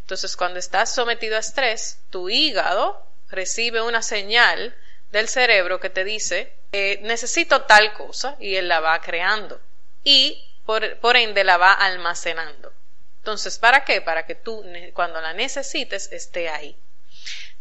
Entonces, 0.00 0.36
cuando 0.36 0.58
estás 0.58 0.92
sometido 0.92 1.36
a 1.36 1.40
estrés, 1.40 1.98
tu 2.10 2.28
hígado 2.28 3.06
recibe 3.28 3.80
una 3.80 4.02
señal 4.02 4.74
del 5.10 5.28
cerebro 5.28 5.80
que 5.80 5.90
te 5.90 6.04
dice, 6.04 6.52
eh, 6.72 6.98
necesito 7.02 7.62
tal 7.62 7.92
cosa, 7.94 8.36
y 8.40 8.56
él 8.56 8.68
la 8.68 8.80
va 8.80 9.00
creando. 9.00 9.60
Y 10.04 10.48
por, 10.66 10.98
por 10.98 11.16
ende 11.16 11.44
la 11.44 11.56
va 11.56 11.72
almacenando. 11.72 12.72
Entonces, 13.18 13.58
¿para 13.58 13.84
qué? 13.84 14.00
Para 14.00 14.26
que 14.26 14.34
tú, 14.34 14.64
cuando 14.94 15.20
la 15.20 15.32
necesites, 15.32 16.10
esté 16.10 16.48
ahí. 16.48 16.76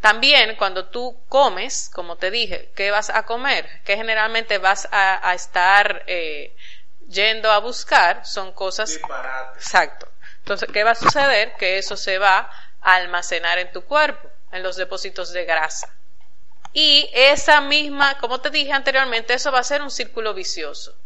También 0.02 0.56
cuando 0.56 0.88
tú 0.88 1.16
comes, 1.30 1.90
como 1.94 2.18
te 2.18 2.32
dije, 2.32 2.72
¿qué 2.76 2.90
vas 2.90 3.12
a 3.12 3.24
comer? 3.24 3.70
¿Qué 3.86 3.96
generalmente 3.96 4.58
vas 4.58 4.90
a, 4.92 5.34
estar 5.36 6.04
eh, 6.08 6.56
yendo 7.08 7.52
a 7.52 7.60
buscar? 7.60 8.26
Son 8.26 8.52
cosas... 8.52 9.00
Exacto. 9.56 10.08
Entonces, 10.40 10.70
¿qué 10.74 10.84
va 10.84 10.92
a 10.92 10.96
suceder? 10.96 11.54
Que 11.54 11.78
eso 11.78 11.96
se 11.96 12.18
va 12.18 12.50
a 12.82 12.96
almacenar 12.96 13.60
en 13.60 13.72
tu 13.72 13.84
cuerpo, 13.84 14.28
en 14.52 14.64
los 14.64 14.76
depósitos 14.76 15.32
de 15.34 15.46
grasa. 15.46 15.94
Y 16.74 17.08
esa 17.14 17.62
misma, 17.62 18.18
como 18.18 18.42
te 18.42 18.50
dije 18.50 18.72
anteriormente, 18.72 19.36
eso 19.36 19.52
va 19.52 19.60
a 19.60 19.64
ser 19.64 19.84
un 19.84 19.92
círculo 19.92 20.34
vicioso. 20.34 20.98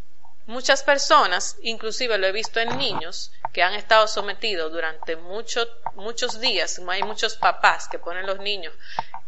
Muchas 0.46 0.84
personas, 0.84 1.58
inclusive 1.64 2.18
lo 2.18 2.28
he 2.28 2.32
visto 2.32 2.62
en 2.62 2.78
niños, 2.78 3.32
que 3.56 3.64
han 3.64 3.74
estado 3.74 4.06
sometidos 4.06 4.70
durante 4.70 5.16
muchos 5.16 6.42
días, 6.42 6.82
hay 6.90 7.04
muchos 7.04 7.38
papás 7.38 7.88
que 7.88 7.98
ponen 7.98 8.26
los 8.26 8.40
niños 8.40 8.74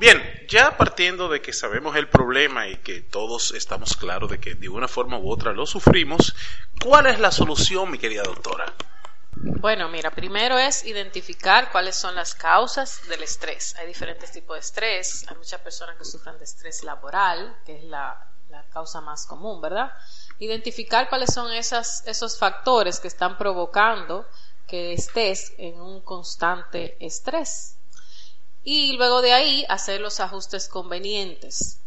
Bien, 0.00 0.20
ya 0.48 0.76
partiendo 0.76 1.28
de 1.28 1.40
que 1.40 1.52
sabemos 1.52 1.94
el 1.94 2.08
problema 2.08 2.66
y 2.66 2.78
que 2.78 3.02
todos 3.02 3.52
estamos 3.52 3.96
claros 3.96 4.32
de 4.32 4.40
que 4.40 4.56
de 4.56 4.68
una 4.68 4.88
forma 4.88 5.16
u 5.16 5.30
otra 5.30 5.52
lo 5.52 5.64
sufrimos, 5.64 6.34
¿cuál 6.82 7.06
es 7.06 7.20
la 7.20 7.30
solución, 7.30 7.88
mi 7.88 7.98
querida 7.98 8.24
doctora? 8.24 8.74
Bueno, 9.36 9.88
mira, 9.88 10.10
primero 10.10 10.58
es 10.58 10.84
identificar 10.84 11.70
cuáles 11.70 11.94
son 11.94 12.16
las 12.16 12.34
causas 12.34 13.06
del 13.08 13.22
estrés. 13.22 13.76
Hay 13.76 13.86
diferentes 13.86 14.32
tipos 14.32 14.56
de 14.56 14.60
estrés. 14.62 15.24
Hay 15.28 15.36
muchas 15.36 15.60
personas 15.60 15.96
que 15.98 16.04
sufren 16.04 16.36
de 16.38 16.42
estrés 16.42 16.82
laboral, 16.82 17.60
que 17.64 17.76
es 17.76 17.84
la, 17.84 18.26
causa 18.72 19.00
más 19.00 19.24
común, 19.24 19.60
¿verdad? 19.60 19.92
Identificar 20.38 21.08
cuáles 21.08 21.32
son 21.32 21.52
esas, 21.52 22.06
esos 22.06 22.38
factores 22.38 23.00
que 23.00 23.08
están 23.08 23.38
provocando 23.38 24.26
que 24.66 24.92
estés 24.92 25.54
en 25.58 25.80
un 25.80 26.00
constante 26.00 26.96
estrés 27.04 27.76
y 28.66 28.94
luego 28.96 29.22
de 29.22 29.32
ahí 29.32 29.64
hacer 29.68 30.00
los 30.00 30.18
ajustes 30.18 30.68
convenientes. 30.68 31.80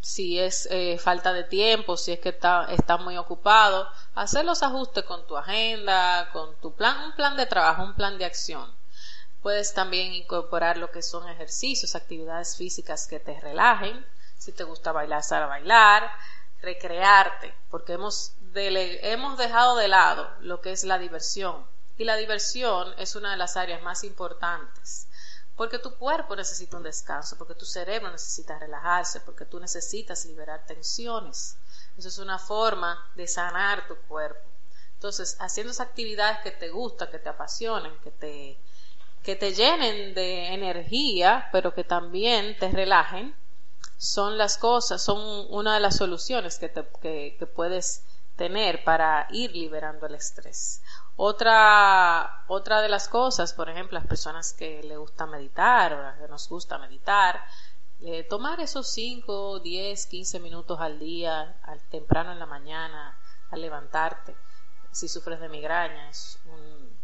Si 0.00 0.38
es 0.38 0.68
eh, 0.70 0.96
falta 0.96 1.32
de 1.32 1.42
tiempo, 1.42 1.96
si 1.96 2.12
es 2.12 2.20
que 2.20 2.28
está, 2.28 2.66
está 2.70 2.98
muy 2.98 3.16
ocupado, 3.16 3.90
hacer 4.14 4.44
los 4.44 4.62
ajustes 4.62 5.02
con 5.02 5.26
tu 5.26 5.36
agenda, 5.36 6.30
con 6.32 6.54
tu 6.60 6.72
plan, 6.72 7.06
un 7.06 7.16
plan 7.16 7.36
de 7.36 7.46
trabajo, 7.46 7.82
un 7.82 7.94
plan 7.94 8.16
de 8.16 8.26
acción. 8.26 8.72
Puedes 9.42 9.74
también 9.74 10.14
incorporar 10.14 10.76
lo 10.76 10.92
que 10.92 11.02
son 11.02 11.28
ejercicios, 11.28 11.96
actividades 11.96 12.56
físicas 12.56 13.08
que 13.08 13.18
te 13.18 13.40
relajen. 13.40 14.06
Si 14.38 14.52
te 14.52 14.62
gusta 14.62 14.92
bailar, 14.92 15.24
sal 15.24 15.42
a 15.42 15.46
bailar, 15.46 16.12
recrearte, 16.64 17.54
porque 17.70 17.92
hemos, 17.92 18.34
hemos 18.54 19.38
dejado 19.38 19.76
de 19.76 19.88
lado 19.88 20.30
lo 20.40 20.60
que 20.60 20.72
es 20.72 20.84
la 20.84 20.98
diversión. 20.98 21.66
Y 21.96 22.04
la 22.04 22.16
diversión 22.16 22.92
es 22.98 23.14
una 23.14 23.30
de 23.30 23.36
las 23.36 23.56
áreas 23.56 23.82
más 23.82 24.02
importantes 24.02 25.06
porque 25.56 25.78
tu 25.78 25.94
cuerpo 25.94 26.34
necesita 26.34 26.76
un 26.76 26.82
descanso, 26.82 27.38
porque 27.38 27.54
tu 27.54 27.64
cerebro 27.64 28.10
necesita 28.10 28.58
relajarse, 28.58 29.20
porque 29.20 29.44
tú 29.44 29.60
necesitas 29.60 30.24
liberar 30.26 30.66
tensiones. 30.66 31.56
Eso 31.96 32.08
es 32.08 32.18
una 32.18 32.38
forma 32.38 33.10
de 33.14 33.28
sanar 33.28 33.86
tu 33.86 33.96
cuerpo. 34.08 34.48
Entonces, 34.94 35.36
haciendo 35.38 35.70
esas 35.72 35.88
actividades 35.88 36.38
que 36.42 36.50
te 36.50 36.70
gustan, 36.70 37.10
que 37.10 37.20
te 37.20 37.28
apasionen, 37.28 37.96
que 38.02 38.10
te, 38.10 38.58
que 39.22 39.36
te 39.36 39.54
llenen 39.54 40.14
de 40.14 40.54
energía, 40.54 41.48
pero 41.52 41.72
que 41.72 41.84
también 41.84 42.58
te 42.58 42.70
relajen, 42.70 43.36
son 43.96 44.38
las 44.38 44.58
cosas, 44.58 45.02
son 45.02 45.46
una 45.50 45.74
de 45.74 45.80
las 45.80 45.96
soluciones 45.96 46.58
que, 46.58 46.68
te, 46.68 46.86
que 47.38 47.46
puedes 47.46 48.04
tener 48.36 48.84
para 48.84 49.26
ir 49.30 49.52
liberando 49.52 50.06
el 50.06 50.14
estrés. 50.14 50.82
Otra, 51.16 52.44
otra 52.48 52.82
de 52.82 52.88
las 52.88 53.08
cosas, 53.08 53.52
por 53.52 53.70
ejemplo, 53.70 53.98
las 53.98 54.06
personas 54.06 54.52
que 54.52 54.82
le 54.82 54.96
gusta 54.96 55.26
meditar 55.26 55.92
o 55.92 56.20
que 56.20 56.28
nos 56.28 56.48
gusta 56.48 56.78
meditar, 56.78 57.40
eh, 58.00 58.24
tomar 58.24 58.60
esos 58.60 58.88
5, 58.88 59.60
10, 59.60 60.06
15 60.06 60.40
minutos 60.40 60.80
al 60.80 60.98
día, 60.98 61.56
al, 61.62 61.80
temprano 61.88 62.32
en 62.32 62.40
la 62.40 62.46
mañana, 62.46 63.16
al 63.50 63.60
levantarte. 63.60 64.34
Si 64.90 65.08
sufres 65.08 65.40
de 65.40 65.48
migraña, 65.48 66.10
es 66.10 66.38
un, 66.46 66.98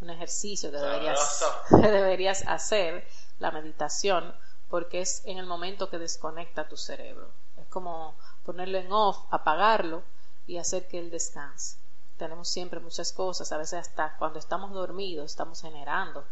un 0.00 0.10
ejercicio 0.10 0.70
que 0.72 0.78
deberías, 0.78 1.44
que 1.70 1.88
deberías 1.88 2.44
hacer, 2.48 3.06
la 3.38 3.50
meditación, 3.50 4.34
porque 4.68 5.00
es 5.00 5.22
en 5.26 5.38
el 5.38 5.46
momento 5.46 5.88
que 5.88 5.98
desconecta 5.98 6.68
tu 6.68 6.76
cerebro. 6.76 7.30
Es 7.56 7.66
como 7.68 8.16
ponerlo 8.44 8.78
en 8.78 8.92
off, 8.92 9.18
apagarlo 9.30 10.02
y 10.46 10.58
hacer 10.58 10.86
que 10.88 10.98
él 10.98 11.10
descanse 11.10 11.78
tenemos 12.16 12.48
siempre 12.48 12.80
muchas 12.80 13.12
cosas, 13.12 13.52
a 13.52 13.58
veces 13.58 13.80
hasta 13.80 14.16
cuando 14.18 14.38
estamos 14.38 14.72
dormidos 14.72 15.30
estamos 15.30 15.60
generando 15.60 16.24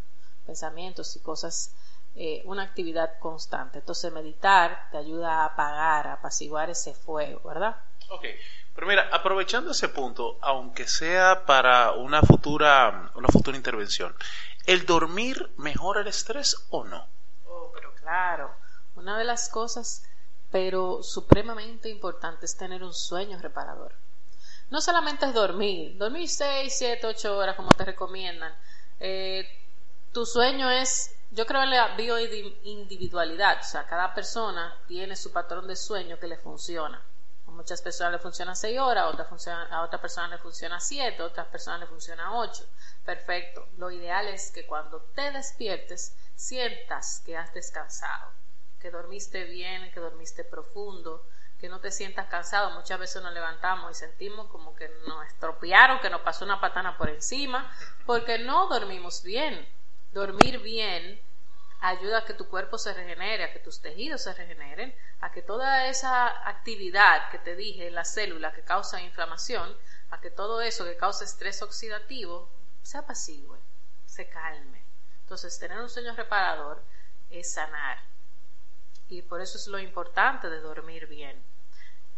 pensamientos 0.46 1.14
y 1.16 1.20
cosas, 1.20 1.74
eh, 2.14 2.42
una 2.44 2.62
actividad 2.62 3.18
constante. 3.18 3.78
Entonces 3.78 4.12
meditar 4.12 4.88
te 4.90 4.98
ayuda 4.98 5.42
a 5.42 5.44
apagar, 5.46 6.06
a 6.06 6.12
apaciguar 6.14 6.70
ese 6.70 6.94
fuego, 6.94 7.40
¿verdad? 7.48 7.76
Ok, 8.10 8.26
pero 8.74 8.86
mira, 8.86 9.08
aprovechando 9.10 9.70
ese 9.70 9.88
punto, 9.88 10.38
aunque 10.42 10.86
sea 10.86 11.46
para 11.46 11.92
una 11.92 12.20
futura, 12.22 13.10
una 13.14 13.28
futura 13.28 13.56
intervención, 13.56 14.14
¿el 14.66 14.84
dormir 14.84 15.50
mejora 15.56 16.02
el 16.02 16.08
estrés 16.08 16.66
o 16.70 16.84
no? 16.84 17.08
Claro, 18.04 18.54
una 18.94 19.18
de 19.18 19.24
las 19.24 19.48
cosas, 19.48 20.04
pero 20.52 21.02
supremamente 21.02 21.88
importante 21.88 22.46
es 22.46 22.56
tener 22.56 22.84
un 22.84 22.94
sueño 22.94 23.38
reparador 23.40 23.92
no 24.70 24.80
solamente 24.80 25.26
es 25.26 25.34
dormir, 25.34 25.96
dormir 25.98 26.28
6, 26.28 26.74
7, 26.76 27.06
8 27.06 27.36
horas 27.36 27.56
como 27.56 27.68
te 27.70 27.84
recomiendan. 27.84 28.52
Eh, 28.98 29.46
tu 30.12 30.24
sueño 30.24 30.70
es, 30.70 31.14
yo 31.30 31.46
creo 31.46 31.62
en 31.62 31.70
la 31.70 31.94
bioindividualidad, 31.96 33.60
o 33.60 33.64
sea, 33.64 33.86
cada 33.86 34.14
persona 34.14 34.76
tiene 34.86 35.16
su 35.16 35.32
patrón 35.32 35.66
de 35.68 35.76
sueño 35.76 36.18
que 36.18 36.28
le 36.28 36.38
funciona. 36.38 37.00
A 37.46 37.50
muchas 37.50 37.82
personas 37.82 38.14
le 38.14 38.18
funciona 38.18 38.54
6 38.54 38.78
horas, 38.80 39.04
a 39.04 39.08
otra, 39.08 39.24
funciona, 39.26 39.64
a 39.66 39.82
otra 39.82 40.00
persona 40.00 40.28
le 40.28 40.38
funciona 40.38 40.80
7, 40.80 41.22
a 41.22 41.26
otras 41.26 41.46
personas 41.48 41.80
le 41.80 41.86
funciona 41.86 42.36
8. 42.36 42.64
Perfecto. 43.04 43.68
Lo 43.76 43.90
ideal 43.90 44.28
es 44.28 44.50
que 44.50 44.66
cuando 44.66 45.02
te 45.14 45.30
despiertes 45.30 46.16
sientas 46.34 47.22
que 47.24 47.36
has 47.36 47.52
descansado, 47.54 48.32
que 48.80 48.90
dormiste 48.90 49.44
bien, 49.44 49.90
que 49.92 50.00
dormiste 50.00 50.44
profundo, 50.44 51.26
que 51.58 51.68
no 51.68 51.80
te 51.80 51.90
sientas 51.90 52.26
cansado. 52.26 52.70
Muchas 52.70 52.98
veces 52.98 53.22
nos 53.22 53.32
levantamos 53.32 53.90
y 53.90 53.94
sentimos 53.94 54.48
como 54.48 54.74
que 54.74 54.88
nos 55.06 55.26
estropearon, 55.26 56.00
que 56.00 56.10
nos 56.10 56.20
pasó 56.20 56.44
una 56.44 56.60
patana 56.60 56.98
por 56.98 57.08
encima, 57.08 57.74
porque 58.06 58.38
no 58.38 58.68
dormimos 58.68 59.22
bien. 59.22 59.66
Dormir 60.12 60.60
bien 60.60 61.20
ayuda 61.80 62.18
a 62.18 62.24
que 62.24 62.34
tu 62.34 62.48
cuerpo 62.48 62.78
se 62.78 62.94
regenere, 62.94 63.44
a 63.44 63.52
que 63.52 63.58
tus 63.58 63.80
tejidos 63.80 64.22
se 64.22 64.34
regeneren, 64.34 64.94
a 65.20 65.32
que 65.32 65.42
toda 65.42 65.88
esa 65.88 66.48
actividad 66.48 67.30
que 67.30 67.38
te 67.38 67.56
dije 67.56 67.88
en 67.88 67.94
la 67.94 68.04
célula 68.04 68.52
que 68.52 68.62
causa 68.62 69.02
inflamación, 69.02 69.76
a 70.10 70.20
que 70.20 70.30
todo 70.30 70.60
eso 70.60 70.84
que 70.84 70.96
causa 70.96 71.24
estrés 71.24 71.62
oxidativo 71.62 72.48
se 72.82 72.98
apacigüe, 72.98 73.58
se 74.06 74.28
calme. 74.28 74.83
Entonces, 75.24 75.58
tener 75.58 75.78
un 75.78 75.90
sueño 75.90 76.14
reparador 76.14 76.82
es 77.30 77.52
sanar. 77.52 77.98
Y 79.08 79.22
por 79.22 79.40
eso 79.40 79.58
es 79.58 79.66
lo 79.66 79.78
importante 79.78 80.48
de 80.48 80.60
dormir 80.60 81.06
bien 81.06 81.42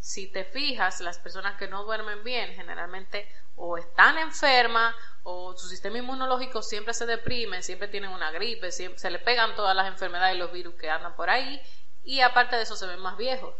si 0.06 0.28
te 0.28 0.44
fijas, 0.44 1.00
las 1.00 1.18
personas 1.18 1.56
que 1.56 1.66
no 1.66 1.82
duermen 1.82 2.22
bien 2.22 2.54
generalmente 2.54 3.28
o 3.56 3.76
están 3.76 4.18
enfermas 4.18 4.94
o 5.24 5.56
su 5.56 5.68
sistema 5.68 5.98
inmunológico 5.98 6.62
siempre 6.62 6.94
se 6.94 7.06
deprime, 7.06 7.60
siempre 7.64 7.88
tienen 7.88 8.10
una 8.10 8.30
gripe, 8.30 8.70
siempre, 8.70 9.00
se 9.00 9.10
le 9.10 9.18
pegan 9.18 9.56
todas 9.56 9.74
las 9.74 9.88
enfermedades 9.88 10.36
y 10.36 10.38
los 10.38 10.52
virus 10.52 10.76
que 10.76 10.88
andan 10.88 11.16
por 11.16 11.28
ahí 11.28 11.60
y 12.04 12.20
aparte 12.20 12.54
de 12.54 12.62
eso 12.62 12.76
se 12.76 12.86
ven 12.86 13.00
más 13.00 13.16
viejos. 13.16 13.52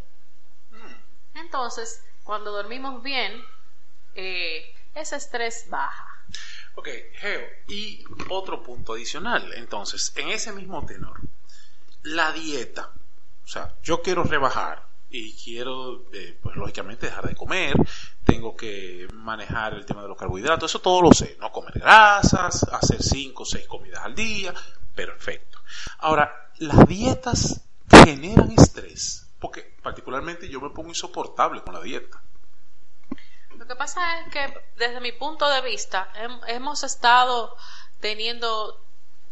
Mm. 0.71 1.39
Entonces, 1.39 2.01
cuando 2.23 2.51
dormimos 2.51 3.03
bien, 3.03 3.43
eh, 4.15 4.73
ese 4.95 5.17
estrés 5.17 5.69
baja. 5.69 6.23
Ok, 6.77 6.89
Geo, 7.15 7.41
y 7.67 8.03
otro 8.29 8.61
punto 8.61 8.93
adicional, 8.93 9.51
entonces, 9.55 10.13
en 10.15 10.29
ese 10.29 10.53
mismo 10.53 10.85
tenor, 10.85 11.19
la 12.03 12.31
dieta. 12.33 12.91
O 13.43 13.47
sea, 13.47 13.73
yo 13.81 14.03
quiero 14.03 14.23
rebajar, 14.23 14.85
y 15.09 15.33
quiero, 15.33 16.05
eh, 16.13 16.37
pues 16.39 16.55
lógicamente, 16.55 17.07
dejar 17.07 17.27
de 17.27 17.35
comer, 17.35 17.73
tengo 18.23 18.55
que 18.55 19.07
manejar 19.11 19.73
el 19.73 19.87
tema 19.87 20.03
de 20.03 20.07
los 20.07 20.17
carbohidratos, 20.19 20.69
eso 20.69 20.79
todo 20.79 21.01
lo 21.01 21.11
sé, 21.13 21.35
no 21.39 21.51
comer 21.51 21.79
grasas, 21.79 22.63
hacer 22.71 23.01
5 23.01 23.41
o 23.41 23.45
6 23.45 23.65
comidas 23.65 24.05
al 24.05 24.13
día, 24.13 24.53
perfecto. 24.93 25.57
Ahora, 25.97 26.51
las 26.59 26.87
dietas 26.87 27.59
generan 27.89 28.51
estrés, 28.51 29.25
porque 29.39 29.77
particularmente 29.81 30.47
yo 30.47 30.61
me 30.61 30.69
pongo 30.69 30.89
insoportable 30.89 31.63
con 31.63 31.73
la 31.73 31.81
dieta. 31.81 32.21
Lo 33.57 33.65
que 33.65 33.75
pasa 33.75 34.21
es 34.21 34.31
que 34.31 34.53
desde 34.75 34.99
mi 35.01 35.11
punto 35.11 35.49
de 35.49 35.61
vista 35.61 36.09
hemos 36.47 36.83
estado 36.83 37.55
teniendo 37.99 38.79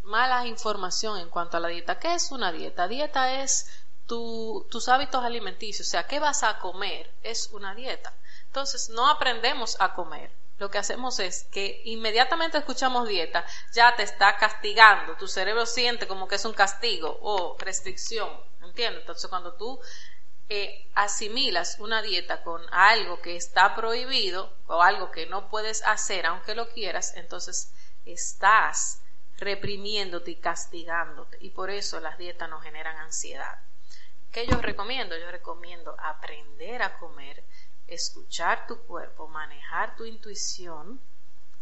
mala 0.03 0.45
información 0.45 1.19
en 1.19 1.29
cuanto 1.29 1.57
a 1.57 1.59
la 1.59 1.67
dieta. 1.67 1.99
¿Qué 1.99 2.13
es 2.13 2.31
una 2.31 2.51
dieta? 2.51 2.87
Dieta 2.87 3.41
es 3.41 3.67
tus 4.07 4.87
hábitos 4.89 5.23
alimenticios, 5.23 5.87
o 5.87 5.91
sea, 5.91 6.05
qué 6.05 6.19
vas 6.19 6.43
a 6.43 6.59
comer, 6.59 7.11
es 7.23 7.49
una 7.53 7.73
dieta. 7.73 8.13
Entonces, 8.45 8.89
no 8.89 9.09
aprendemos 9.09 9.77
a 9.79 9.93
comer. 9.93 10.31
Lo 10.57 10.71
que 10.71 10.77
hacemos 10.77 11.19
es 11.19 11.45
que 11.51 11.81
inmediatamente 11.85 12.57
escuchamos 12.57 13.07
dieta, 13.07 13.45
ya 13.73 13.95
te 13.95 14.03
está 14.03 14.37
castigando, 14.37 15.17
tu 15.17 15.27
cerebro 15.27 15.65
siente 15.65 16.07
como 16.07 16.27
que 16.27 16.35
es 16.35 16.45
un 16.45 16.53
castigo 16.53 17.19
o 17.21 17.57
restricción, 17.59 18.29
¿entiendes? 18.61 19.01
Entonces, 19.01 19.29
cuando 19.29 19.53
tú 19.55 19.79
eh, 20.47 20.87
asimilas 20.93 21.79
una 21.79 22.01
dieta 22.03 22.43
con 22.43 22.61
algo 22.71 23.19
que 23.21 23.35
está 23.35 23.75
prohibido 23.75 24.55
o 24.67 24.83
algo 24.83 25.11
que 25.11 25.25
no 25.25 25.49
puedes 25.49 25.83
hacer 25.83 26.27
aunque 26.27 26.53
lo 26.53 26.69
quieras, 26.69 27.15
entonces 27.15 27.73
estás 28.05 29.01
reprimiéndote 29.37 30.31
y 30.31 30.35
castigándote. 30.35 31.37
Y 31.41 31.49
por 31.49 31.69
eso 31.69 31.99
las 31.99 32.17
dietas 32.17 32.49
nos 32.49 32.63
generan 32.63 32.97
ansiedad. 32.97 33.59
¿Qué 34.31 34.45
yo 34.47 34.61
recomiendo? 34.61 35.17
Yo 35.17 35.31
recomiendo 35.31 35.95
aprender 35.99 36.83
a 36.83 36.97
comer, 36.99 37.43
escuchar 37.87 38.67
tu 38.67 38.77
cuerpo, 38.81 39.27
manejar 39.27 39.95
tu 39.95 40.05
intuición, 40.05 41.01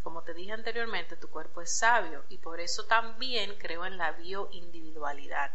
Como 0.04 0.22
te 0.24 0.34
dije 0.34 0.52
anteriormente, 0.52 1.16
tu 1.16 1.30
cuerpo 1.30 1.62
es 1.62 1.78
sabio 1.78 2.26
y 2.28 2.38
por 2.38 2.60
eso 2.60 2.84
también 2.88 3.56
creo 3.58 3.86
en 3.86 3.98
la 3.98 4.12
bioindividualidad. 4.12 5.52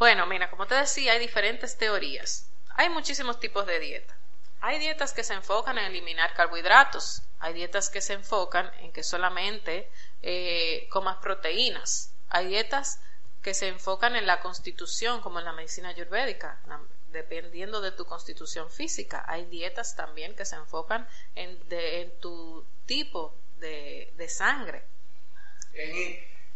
Bueno, 0.00 0.24
mira, 0.24 0.48
como 0.48 0.66
te 0.66 0.74
decía, 0.74 1.12
hay 1.12 1.18
diferentes 1.18 1.76
teorías. 1.76 2.50
Hay 2.70 2.88
muchísimos 2.88 3.38
tipos 3.38 3.66
de 3.66 3.78
dieta. 3.78 4.16
Hay 4.62 4.78
dietas 4.78 5.12
que 5.12 5.22
se 5.22 5.34
enfocan 5.34 5.76
en 5.76 5.84
eliminar 5.84 6.32
carbohidratos, 6.32 7.20
hay 7.38 7.52
dietas 7.52 7.90
que 7.90 8.00
se 8.00 8.14
enfocan 8.14 8.72
en 8.78 8.92
que 8.92 9.02
solamente 9.02 9.90
eh, 10.22 10.88
comas 10.88 11.18
proteínas, 11.18 12.14
hay 12.30 12.46
dietas 12.46 12.98
que 13.42 13.52
se 13.52 13.68
enfocan 13.68 14.16
en 14.16 14.26
la 14.26 14.40
constitución, 14.40 15.20
como 15.20 15.38
en 15.38 15.44
la 15.44 15.52
medicina 15.52 15.90
ayurvédica, 15.90 16.58
dependiendo 17.08 17.82
de 17.82 17.92
tu 17.92 18.06
constitución 18.06 18.70
física. 18.70 19.22
Hay 19.28 19.44
dietas 19.44 19.96
también 19.96 20.34
que 20.34 20.46
se 20.46 20.56
enfocan 20.56 21.06
en, 21.34 21.58
en 21.68 22.18
tu 22.20 22.64
tipo 22.86 23.34
de, 23.58 24.14
de 24.16 24.28
sangre. 24.30 24.82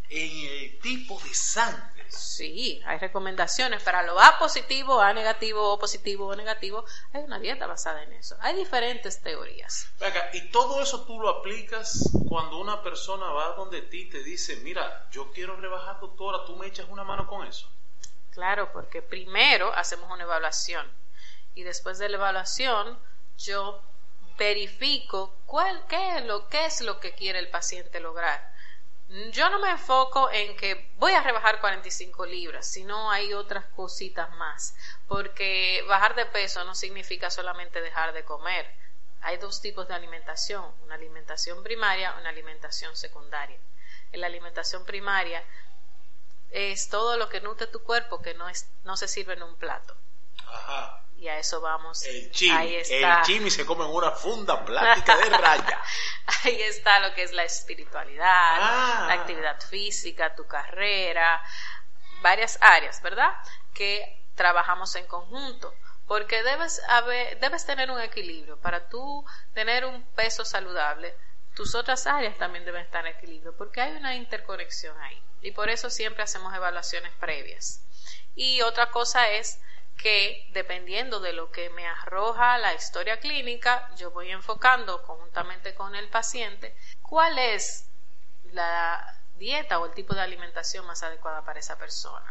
En 0.09 0.51
el 0.51 0.79
tipo 0.79 1.19
de 1.21 1.33
sangre. 1.33 1.95
Sí, 2.09 2.81
hay 2.85 2.97
recomendaciones 2.99 3.83
para 3.83 4.03
lo 4.03 4.19
A 4.19 4.37
positivo, 4.39 5.01
A 5.01 5.13
negativo, 5.13 5.73
O 5.73 5.79
positivo, 5.79 6.27
O 6.27 6.35
negativo. 6.35 6.85
Hay 7.13 7.23
una 7.23 7.39
dieta 7.39 7.67
basada 7.67 8.03
en 8.03 8.13
eso. 8.13 8.37
Hay 8.41 8.55
diferentes 8.55 9.21
teorías. 9.21 9.87
y 10.33 10.49
todo 10.49 10.81
eso 10.81 11.05
tú 11.05 11.19
lo 11.19 11.29
aplicas 11.29 12.09
cuando 12.27 12.59
una 12.59 12.81
persona 12.83 13.27
va 13.27 13.55
donde 13.55 13.81
ti 13.81 14.01
y 14.01 14.09
te 14.09 14.23
dice, 14.23 14.57
mira, 14.57 15.07
yo 15.11 15.31
quiero 15.31 15.55
rebajar 15.57 15.99
doctora, 15.99 16.45
tú 16.45 16.55
me 16.55 16.67
echas 16.67 16.87
una 16.89 17.03
mano 17.03 17.27
con 17.27 17.45
eso. 17.45 17.69
Claro, 18.31 18.71
porque 18.71 19.01
primero 19.01 19.73
hacemos 19.73 20.11
una 20.11 20.23
evaluación 20.23 20.85
y 21.53 21.63
después 21.63 21.97
de 21.97 22.09
la 22.09 22.17
evaluación 22.17 22.99
yo 23.37 23.81
verifico 24.37 25.33
cuál, 25.45 25.85
qué, 25.87 26.21
lo, 26.21 26.49
qué 26.49 26.65
es 26.65 26.81
lo 26.81 26.99
que 26.99 27.13
quiere 27.13 27.39
el 27.39 27.49
paciente 27.49 27.99
lograr 27.99 28.54
yo 29.31 29.49
no 29.49 29.59
me 29.59 29.69
enfoco 29.69 30.31
en 30.31 30.55
que 30.57 30.91
voy 30.97 31.13
a 31.13 31.21
rebajar 31.21 31.59
45 31.59 32.25
libras, 32.25 32.65
sino 32.65 33.11
hay 33.11 33.33
otras 33.33 33.65
cositas 33.75 34.29
más, 34.31 34.75
porque 35.07 35.83
bajar 35.87 36.15
de 36.15 36.25
peso 36.25 36.63
no 36.63 36.75
significa 36.75 37.29
solamente 37.29 37.81
dejar 37.81 38.13
de 38.13 38.25
comer. 38.25 38.69
Hay 39.21 39.37
dos 39.37 39.61
tipos 39.61 39.87
de 39.87 39.93
alimentación, 39.93 40.65
una 40.83 40.95
alimentación 40.95 41.63
primaria, 41.63 42.15
una 42.19 42.29
alimentación 42.29 42.95
secundaria. 42.95 43.57
En 44.11 44.21
la 44.21 44.27
alimentación 44.27 44.85
primaria 44.85 45.43
es 46.51 46.89
todo 46.89 47.17
lo 47.17 47.29
que 47.29 47.41
nutre 47.41 47.67
tu 47.67 47.83
cuerpo 47.83 48.21
que 48.21 48.33
no, 48.33 48.49
es, 48.49 48.69
no 48.83 48.97
se 48.97 49.07
sirve 49.07 49.33
en 49.33 49.43
un 49.43 49.55
plato. 49.55 49.95
Ajá 50.47 51.04
y 51.17 51.27
a 51.27 51.39
eso 51.39 51.61
vamos. 51.61 52.03
El 52.03 52.31
chimi, 52.31 52.75
el 52.75 53.21
chimi 53.23 53.49
se 53.49 53.65
come 53.65 53.85
en 53.85 53.91
una 53.91 54.11
funda 54.11 54.63
plástica 54.63 55.17
de 55.17 55.29
raya. 55.29 55.81
Ahí 56.43 56.61
está 56.61 56.99
lo 56.99 57.13
que 57.13 57.23
es 57.23 57.31
la 57.31 57.43
espiritualidad, 57.43 58.57
la 58.59 59.07
ah. 59.07 59.13
actividad 59.13 59.59
física, 59.61 60.35
tu 60.35 60.45
carrera, 60.45 61.43
varias 62.21 62.57
áreas, 62.61 63.01
¿verdad? 63.01 63.33
Que 63.73 64.23
trabajamos 64.35 64.95
en 64.95 65.07
conjunto. 65.07 65.73
Porque 66.07 66.43
debes, 66.43 66.81
haber, 66.87 67.39
debes 67.39 67.65
tener 67.65 67.89
un 67.89 67.99
equilibrio. 67.99 68.57
Para 68.57 68.89
tú 68.89 69.25
tener 69.53 69.85
un 69.85 70.03
peso 70.15 70.45
saludable, 70.45 71.15
tus 71.55 71.73
otras 71.73 72.05
áreas 72.05 72.37
también 72.37 72.65
deben 72.65 72.83
estar 72.83 73.07
en 73.07 73.15
equilibrio, 73.15 73.55
porque 73.57 73.81
hay 73.81 73.95
una 73.95 74.15
interconexión 74.15 74.95
ahí. 74.99 75.19
Y 75.41 75.51
por 75.51 75.69
eso 75.69 75.89
siempre 75.89 76.23
hacemos 76.23 76.53
evaluaciones 76.53 77.11
previas. 77.19 77.81
Y 78.35 78.61
otra 78.61 78.91
cosa 78.91 79.29
es 79.29 79.59
que 79.97 80.49
dependiendo 80.53 81.19
de 81.19 81.33
lo 81.33 81.51
que 81.51 81.69
me 81.69 81.87
arroja 81.87 82.57
la 82.57 82.73
historia 82.73 83.19
clínica, 83.19 83.89
yo 83.97 84.11
voy 84.11 84.31
enfocando 84.31 85.01
conjuntamente 85.03 85.73
con 85.73 85.95
el 85.95 86.09
paciente 86.09 86.75
cuál 87.01 87.37
es 87.37 87.87
la 88.51 89.19
dieta 89.37 89.79
o 89.79 89.85
el 89.85 89.93
tipo 89.93 90.13
de 90.13 90.21
alimentación 90.21 90.85
más 90.85 91.03
adecuada 91.03 91.43
para 91.43 91.59
esa 91.59 91.77
persona. 91.77 92.25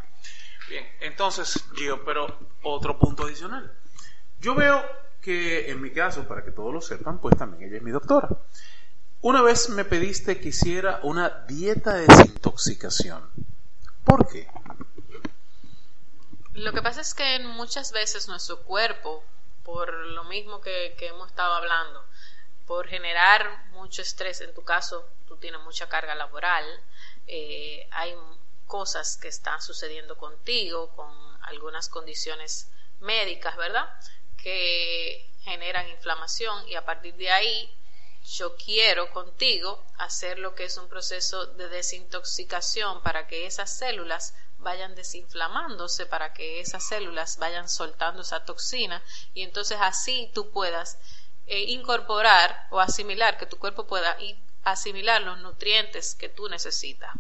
Bien, 0.69 0.87
entonces, 1.01 1.63
Gio, 1.75 2.05
pero 2.05 2.39
otro 2.63 2.99
punto 2.99 3.25
adicional. 3.25 3.77
Yo 4.41 4.55
veo 4.55 4.83
que 5.21 5.71
en 5.71 5.81
mi 5.81 5.91
caso, 5.91 6.27
para 6.27 6.45
que 6.45 6.51
todos 6.51 6.73
lo 6.73 6.81
sepan, 6.81 7.21
pues 7.21 7.37
también 7.37 7.65
ella 7.65 7.77
es 7.77 7.83
mi 7.83 7.91
doctora. 7.91 8.29
Una 9.21 9.43
vez 9.43 9.71
me 9.71 9.85
pediste 9.85 10.39
que 10.39 10.51
hiciera 10.51 11.01
una 11.03 11.45
dieta 11.47 11.95
de 11.95 12.07
desintoxicación. 12.07 13.31
¿Por 14.05 14.29
qué? 14.29 14.47
Lo 16.55 16.73
que 16.73 16.83
pasa 16.83 17.01
es 17.01 17.15
que 17.15 17.41
muchas 17.41 17.91
veces 17.91 18.29
nuestro 18.29 18.63
cuerpo, 18.63 19.25
por 19.65 19.93
lo 19.93 20.23
mismo 20.23 20.61
que, 20.61 20.95
hemos 21.01 21.29
estado 21.29 21.53
hablando, 21.53 22.07
por 22.65 22.87
generar 22.87 23.67
mucho 23.73 24.03
estrés, 24.03 24.41
en 24.41 24.55
tu 24.55 24.63
caso 24.63 25.05
tú 25.27 25.37
tienes 25.37 25.61
mucha 25.63 25.89
carga 25.89 26.15
laboral, 26.15 26.65
eh, 27.27 27.89
hay 27.91 28.15
cosas 28.69 29.17
que 29.17 29.27
están 29.27 29.61
sucediendo 29.61 30.17
contigo, 30.17 30.95
con 30.95 31.09
algunas 31.43 31.89
condiciones 31.89 32.71
médicas, 33.01 33.57
¿verdad? 33.57 33.93
Que 34.37 35.29
generan 35.43 35.89
inflamación 35.89 36.69
y 36.69 36.77
a 36.77 36.85
partir 36.85 37.17
de 37.17 37.33
ahí 37.33 37.77
yo 38.25 38.55
quiero 38.55 39.11
contigo 39.11 39.85
hacer 39.99 40.39
lo 40.39 40.55
que 40.55 40.65
es 40.65 40.77
un 40.77 40.89
proceso 40.89 41.47
de 41.47 41.69
desintoxicación 41.69 43.03
para 43.03 43.27
que 43.27 43.45
esas 43.45 43.77
células 43.77 44.35
vayan 44.65 44.97
desinflamándose 44.97 46.07
para 46.07 46.33
que 46.33 46.61
esas 46.61 46.83
células 46.83 47.39
vayan 47.39 47.69
soltando 47.69 48.23
esa 48.23 48.45
toxina 48.45 49.01
y 49.35 49.43
entonces 49.43 49.79
así 49.81 50.31
tú 50.35 50.51
puedas 50.51 50.99
eh, 51.47 51.61
incorporar 51.69 52.67
o 52.71 52.81
asimilar, 52.81 53.39
que 53.39 53.47
tu 53.47 53.59
cuerpo 53.59 53.87
pueda 53.87 54.17
asimilar 54.65 55.21
los 55.23 55.39
nutrientes 55.39 56.15
que 56.15 56.29
tú 56.29 56.49
necesitas. 56.49 57.13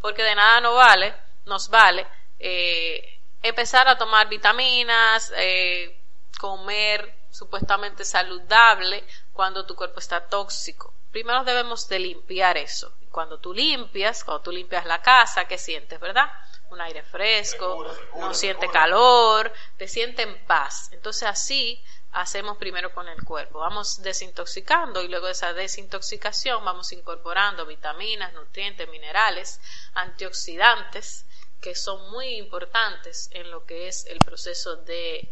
Porque 0.00 0.22
de 0.22 0.34
nada 0.34 0.60
no 0.60 0.74
vale, 0.74 1.14
nos 1.46 1.68
vale 1.68 2.06
eh, 2.38 3.20
empezar 3.42 3.88
a 3.88 3.96
tomar 3.96 4.28
vitaminas, 4.28 5.32
eh, 5.36 6.00
comer 6.38 7.14
supuestamente 7.30 8.04
saludable 8.04 9.04
cuando 9.32 9.64
tu 9.64 9.76
cuerpo 9.76 10.00
está 10.00 10.28
tóxico. 10.28 10.92
Primero 11.12 11.44
debemos 11.44 11.88
de 11.88 12.00
limpiar 12.00 12.56
eso. 12.58 12.92
Cuando 13.10 13.38
tú 13.38 13.54
limpias, 13.54 14.24
cuando 14.24 14.42
tú 14.42 14.52
limpias 14.52 14.84
la 14.86 15.00
casa, 15.02 15.46
¿qué 15.46 15.56
sientes, 15.56 15.98
verdad? 16.00 16.30
Un 16.70 16.80
aire 16.80 17.02
fresco, 17.02 17.86
no 18.16 18.34
siente 18.34 18.68
calor, 18.68 19.52
te 19.76 19.88
siente 19.88 20.22
en 20.22 20.38
paz. 20.46 20.90
Entonces 20.92 21.28
así 21.28 21.82
hacemos 22.12 22.56
primero 22.58 22.92
con 22.92 23.08
el 23.08 23.22
cuerpo. 23.24 23.60
Vamos 23.60 24.02
desintoxicando 24.02 25.02
y 25.02 25.08
luego 25.08 25.26
de 25.26 25.32
esa 25.32 25.52
desintoxicación 25.52 26.64
vamos 26.64 26.92
incorporando 26.92 27.66
vitaminas, 27.66 28.32
nutrientes, 28.32 28.88
minerales, 28.88 29.60
antioxidantes 29.94 31.24
que 31.60 31.74
son 31.74 32.10
muy 32.10 32.36
importantes 32.36 33.28
en 33.32 33.50
lo 33.50 33.66
que 33.66 33.88
es 33.88 34.06
el 34.06 34.18
proceso 34.18 34.76
de 34.76 35.28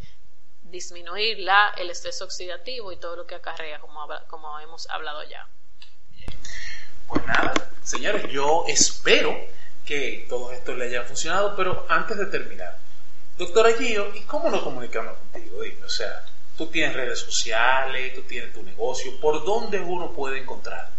disminuir 0.63 1.39
la, 1.39 1.73
el 1.77 1.91
estrés 1.91 2.21
oxidativo 2.23 2.91
y 2.91 2.97
todo 2.97 3.17
lo 3.17 3.27
que 3.27 3.37
acarrea, 3.37 3.79
como, 3.81 4.09
como 4.29 4.59
hemos 4.59 4.89
hablado 4.91 5.23
ya. 5.23 5.49
Pues 7.07 7.25
nada, 7.25 7.55
señores, 7.85 8.29
yo 8.33 8.65
espero 8.67 9.39
que 9.87 10.27
todo 10.29 10.53
esto 10.53 10.75
le 10.75 10.87
haya 10.87 11.05
funcionado, 11.05 11.57
pero 11.57 11.87
antes 11.89 12.19
de 12.19 12.27
terminar, 12.27 12.77
doctora 13.39 13.73
Gio, 13.73 14.15
¿y 14.15 14.23
cómo 14.23 14.51
nos 14.51 14.63
comunicamos 14.63 15.17
contigo? 15.19 15.63
Dime, 15.63 15.85
o 15.85 15.89
sea, 15.89 16.27
tú 16.59 16.67
tienes 16.67 16.95
redes 16.95 17.21
sociales, 17.21 18.15
tú 18.15 18.23
tienes 18.23 18.53
tu 18.53 18.63
negocio, 18.63 19.19
¿por 19.21 19.45
dónde 19.45 19.81
uno 19.81 20.13
puede 20.13 20.41
encontrarte? 20.41 20.97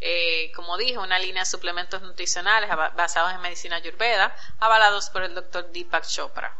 eh, 0.00 0.52
como 0.54 0.76
dije, 0.76 0.98
una 0.98 1.18
línea 1.18 1.42
de 1.42 1.46
suplementos 1.46 2.02
nutricionales 2.02 2.70
basados 2.96 3.32
en 3.32 3.40
medicina 3.40 3.76
ayurveda, 3.76 4.34
avalados 4.60 5.10
por 5.10 5.22
el 5.22 5.34
doctor 5.34 5.70
Deepak 5.72 6.06
Chopra. 6.06 6.54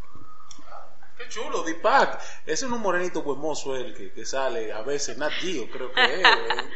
Qué 1.17 1.29
chulo, 1.29 1.65
Deepak. 1.65 2.21
Ese 2.47 2.67
es 2.67 2.71
un 2.71 2.81
morenito 2.81 3.21
hermoso 3.21 3.75
el 3.75 3.93
que, 3.95 4.13
que 4.13 4.25
sale 4.25 4.73
a 4.73 4.83
veces 4.83 5.19
Nat 5.19 5.33
Geo, 5.33 5.69
creo 5.69 5.93
que 5.93 6.05
es, 6.05 6.25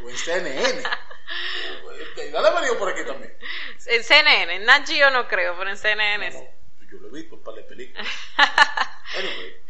o 0.05 0.11
en 0.11 0.17
CNN. 0.17 0.83
Dale 2.33 2.51
venido 2.55 2.79
por 2.79 2.89
aquí 2.89 3.05
también. 3.05 3.33
En 3.87 4.03
CNN, 4.03 4.57
en 4.57 4.65
Nat 4.65 4.87
Geo 4.87 5.11
no 5.11 5.29
creo, 5.29 5.57
pero 5.57 5.71
en 5.71 5.77
CNN 5.77 6.31
no, 6.31 6.41
Yo 6.91 6.99
lo 6.99 7.09
he 7.09 7.23
visto 7.23 7.37
en 7.37 7.43
par 7.43 7.55
de 7.55 7.63
películas. 7.63 8.07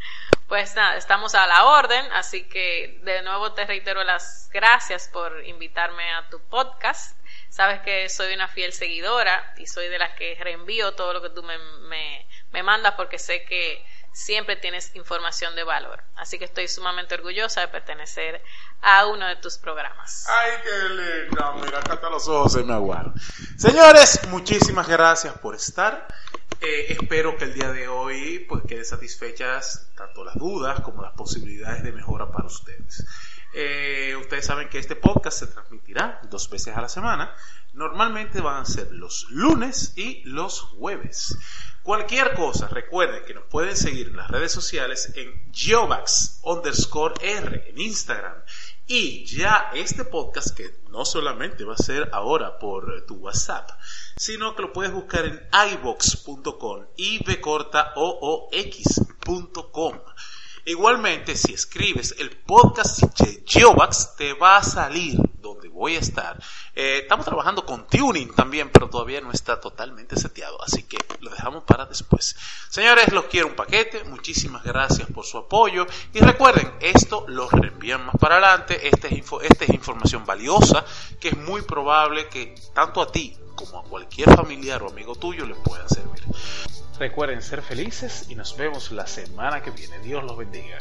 Pues 0.52 0.76
nada, 0.76 0.96
estamos 0.98 1.34
a 1.34 1.46
la 1.46 1.64
orden, 1.64 2.12
así 2.12 2.46
que 2.46 3.00
de 3.04 3.22
nuevo 3.22 3.54
te 3.54 3.64
reitero 3.64 4.04
las 4.04 4.50
gracias 4.52 5.08
por 5.10 5.42
invitarme 5.46 6.12
a 6.12 6.28
tu 6.28 6.40
podcast. 6.40 7.16
Sabes 7.48 7.80
que 7.80 8.10
soy 8.10 8.34
una 8.34 8.48
fiel 8.48 8.74
seguidora 8.74 9.54
y 9.56 9.66
soy 9.66 9.88
de 9.88 9.98
las 9.98 10.12
que 10.12 10.36
reenvío 10.38 10.92
todo 10.92 11.14
lo 11.14 11.22
que 11.22 11.30
tú 11.30 11.42
me, 11.42 11.56
me, 11.88 12.28
me 12.50 12.62
mandas 12.62 12.96
porque 12.98 13.18
sé 13.18 13.44
que 13.44 13.82
siempre 14.12 14.56
tienes 14.56 14.94
información 14.94 15.56
de 15.56 15.64
valor. 15.64 16.02
Así 16.16 16.38
que 16.38 16.44
estoy 16.44 16.68
sumamente 16.68 17.14
orgullosa 17.14 17.62
de 17.62 17.68
pertenecer 17.68 18.42
a 18.82 19.06
uno 19.06 19.26
de 19.28 19.36
tus 19.36 19.56
programas. 19.56 20.26
Ay, 20.28 20.52
qué 20.62 20.88
lindo. 20.90 21.54
Mira, 21.64 21.78
hasta 21.78 22.10
los 22.10 22.28
ojos 22.28 22.52
se 22.52 22.62
me 22.62 22.74
aguaron. 22.74 23.14
Señores, 23.56 24.20
muchísimas 24.28 24.86
gracias 24.86 25.32
por 25.38 25.54
estar. 25.54 26.06
Eh, 26.60 26.86
espero 26.90 27.36
que 27.36 27.44
el 27.44 27.54
día 27.54 27.72
de 27.72 27.88
hoy 27.88 28.44
pues 28.48 28.62
quede 28.66 28.84
satisfechas 28.84 29.90
tanto 29.96 30.24
las 30.24 30.34
dudas 30.34 30.80
como 30.80 31.02
las 31.02 31.12
posibilidades 31.12 31.82
de 31.82 31.92
mejora 31.92 32.30
para 32.30 32.46
ustedes. 32.46 33.06
Eh, 33.54 34.16
ustedes 34.18 34.46
saben 34.46 34.68
que 34.68 34.78
este 34.78 34.96
podcast 34.96 35.40
se 35.40 35.46
transmitirá 35.46 36.20
dos 36.30 36.48
veces 36.48 36.74
a 36.76 36.80
la 36.80 36.88
semana. 36.88 37.34
Normalmente 37.74 38.40
van 38.40 38.62
a 38.62 38.64
ser 38.64 38.90
los 38.92 39.26
lunes 39.30 39.92
y 39.96 40.22
los 40.24 40.60
jueves. 40.60 41.36
Cualquier 41.82 42.34
cosa, 42.34 42.68
recuerden 42.68 43.24
que 43.24 43.34
nos 43.34 43.44
pueden 43.44 43.76
seguir 43.76 44.08
en 44.08 44.16
las 44.16 44.30
redes 44.30 44.52
sociales 44.52 45.12
en 45.16 45.52
geovax 45.52 46.40
R 47.20 47.64
en 47.68 47.80
Instagram. 47.80 48.36
Y 48.94 49.24
ya 49.24 49.70
este 49.72 50.04
podcast, 50.04 50.54
que 50.54 50.66
no 50.90 51.06
solamente 51.06 51.64
va 51.64 51.72
a 51.72 51.82
ser 51.82 52.10
ahora 52.12 52.58
por 52.58 53.06
tu 53.06 53.14
WhatsApp, 53.14 53.70
sino 54.18 54.54
que 54.54 54.60
lo 54.60 54.74
puedes 54.74 54.92
buscar 54.92 55.24
en 55.24 55.40
ibox.com, 55.72 56.84
corta 57.40 57.94
o 57.96 58.18
o 58.20 58.48
x.com. 58.52 59.98
Igualmente, 60.64 61.34
si 61.34 61.52
escribes 61.54 62.14
el 62.18 62.30
podcast 62.30 63.02
de 63.18 63.42
Geovax, 63.44 64.14
te 64.16 64.32
va 64.34 64.58
a 64.58 64.62
salir 64.62 65.18
donde 65.40 65.68
voy 65.68 65.96
a 65.96 65.98
estar. 65.98 66.40
Eh, 66.74 67.00
estamos 67.02 67.26
trabajando 67.26 67.66
con 67.66 67.88
tuning 67.88 68.32
también, 68.32 68.70
pero 68.70 68.88
todavía 68.88 69.20
no 69.20 69.32
está 69.32 69.60
totalmente 69.60 70.14
seteado, 70.14 70.62
así 70.62 70.84
que 70.84 70.98
lo 71.18 71.30
dejamos 71.30 71.64
para 71.64 71.86
después. 71.86 72.36
Señores, 72.68 73.12
los 73.12 73.24
quiero 73.24 73.48
un 73.48 73.56
paquete. 73.56 74.04
Muchísimas 74.04 74.62
gracias 74.62 75.08
por 75.10 75.26
su 75.26 75.38
apoyo. 75.38 75.84
Y 76.12 76.20
recuerden, 76.20 76.72
esto 76.80 77.24
lo 77.26 77.50
reenvían 77.50 78.06
más 78.06 78.14
para 78.20 78.36
adelante. 78.36 78.86
Esta 78.86 79.08
es, 79.08 79.24
es 79.60 79.68
información 79.68 80.24
valiosa 80.24 80.84
que 81.18 81.30
es 81.30 81.36
muy 81.36 81.62
probable 81.62 82.28
que 82.28 82.54
tanto 82.72 83.02
a 83.02 83.10
ti 83.10 83.36
como 83.56 83.80
a 83.80 83.82
cualquier 83.82 84.32
familiar 84.34 84.80
o 84.84 84.90
amigo 84.90 85.16
tuyo 85.16 85.44
le 85.44 85.56
pueda 85.56 85.88
servir. 85.88 86.22
Recuerden 86.98 87.42
ser 87.42 87.62
felices 87.62 88.26
y 88.28 88.34
nos 88.34 88.56
vemos 88.56 88.92
la 88.92 89.06
semana 89.06 89.62
que 89.62 89.70
viene. 89.70 89.98
Dios 90.00 90.22
los 90.24 90.36
bendiga. 90.36 90.78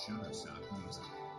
Shutterstock 0.00 0.64
Music. 0.82 1.04
Shutterstock 1.04 1.29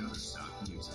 Shutterstock 0.00 0.68
Music. 0.68 0.94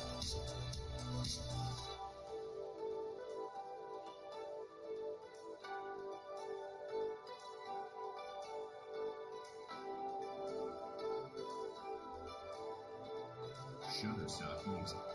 Shutterstock 13.94 14.68
Music. 14.68 15.15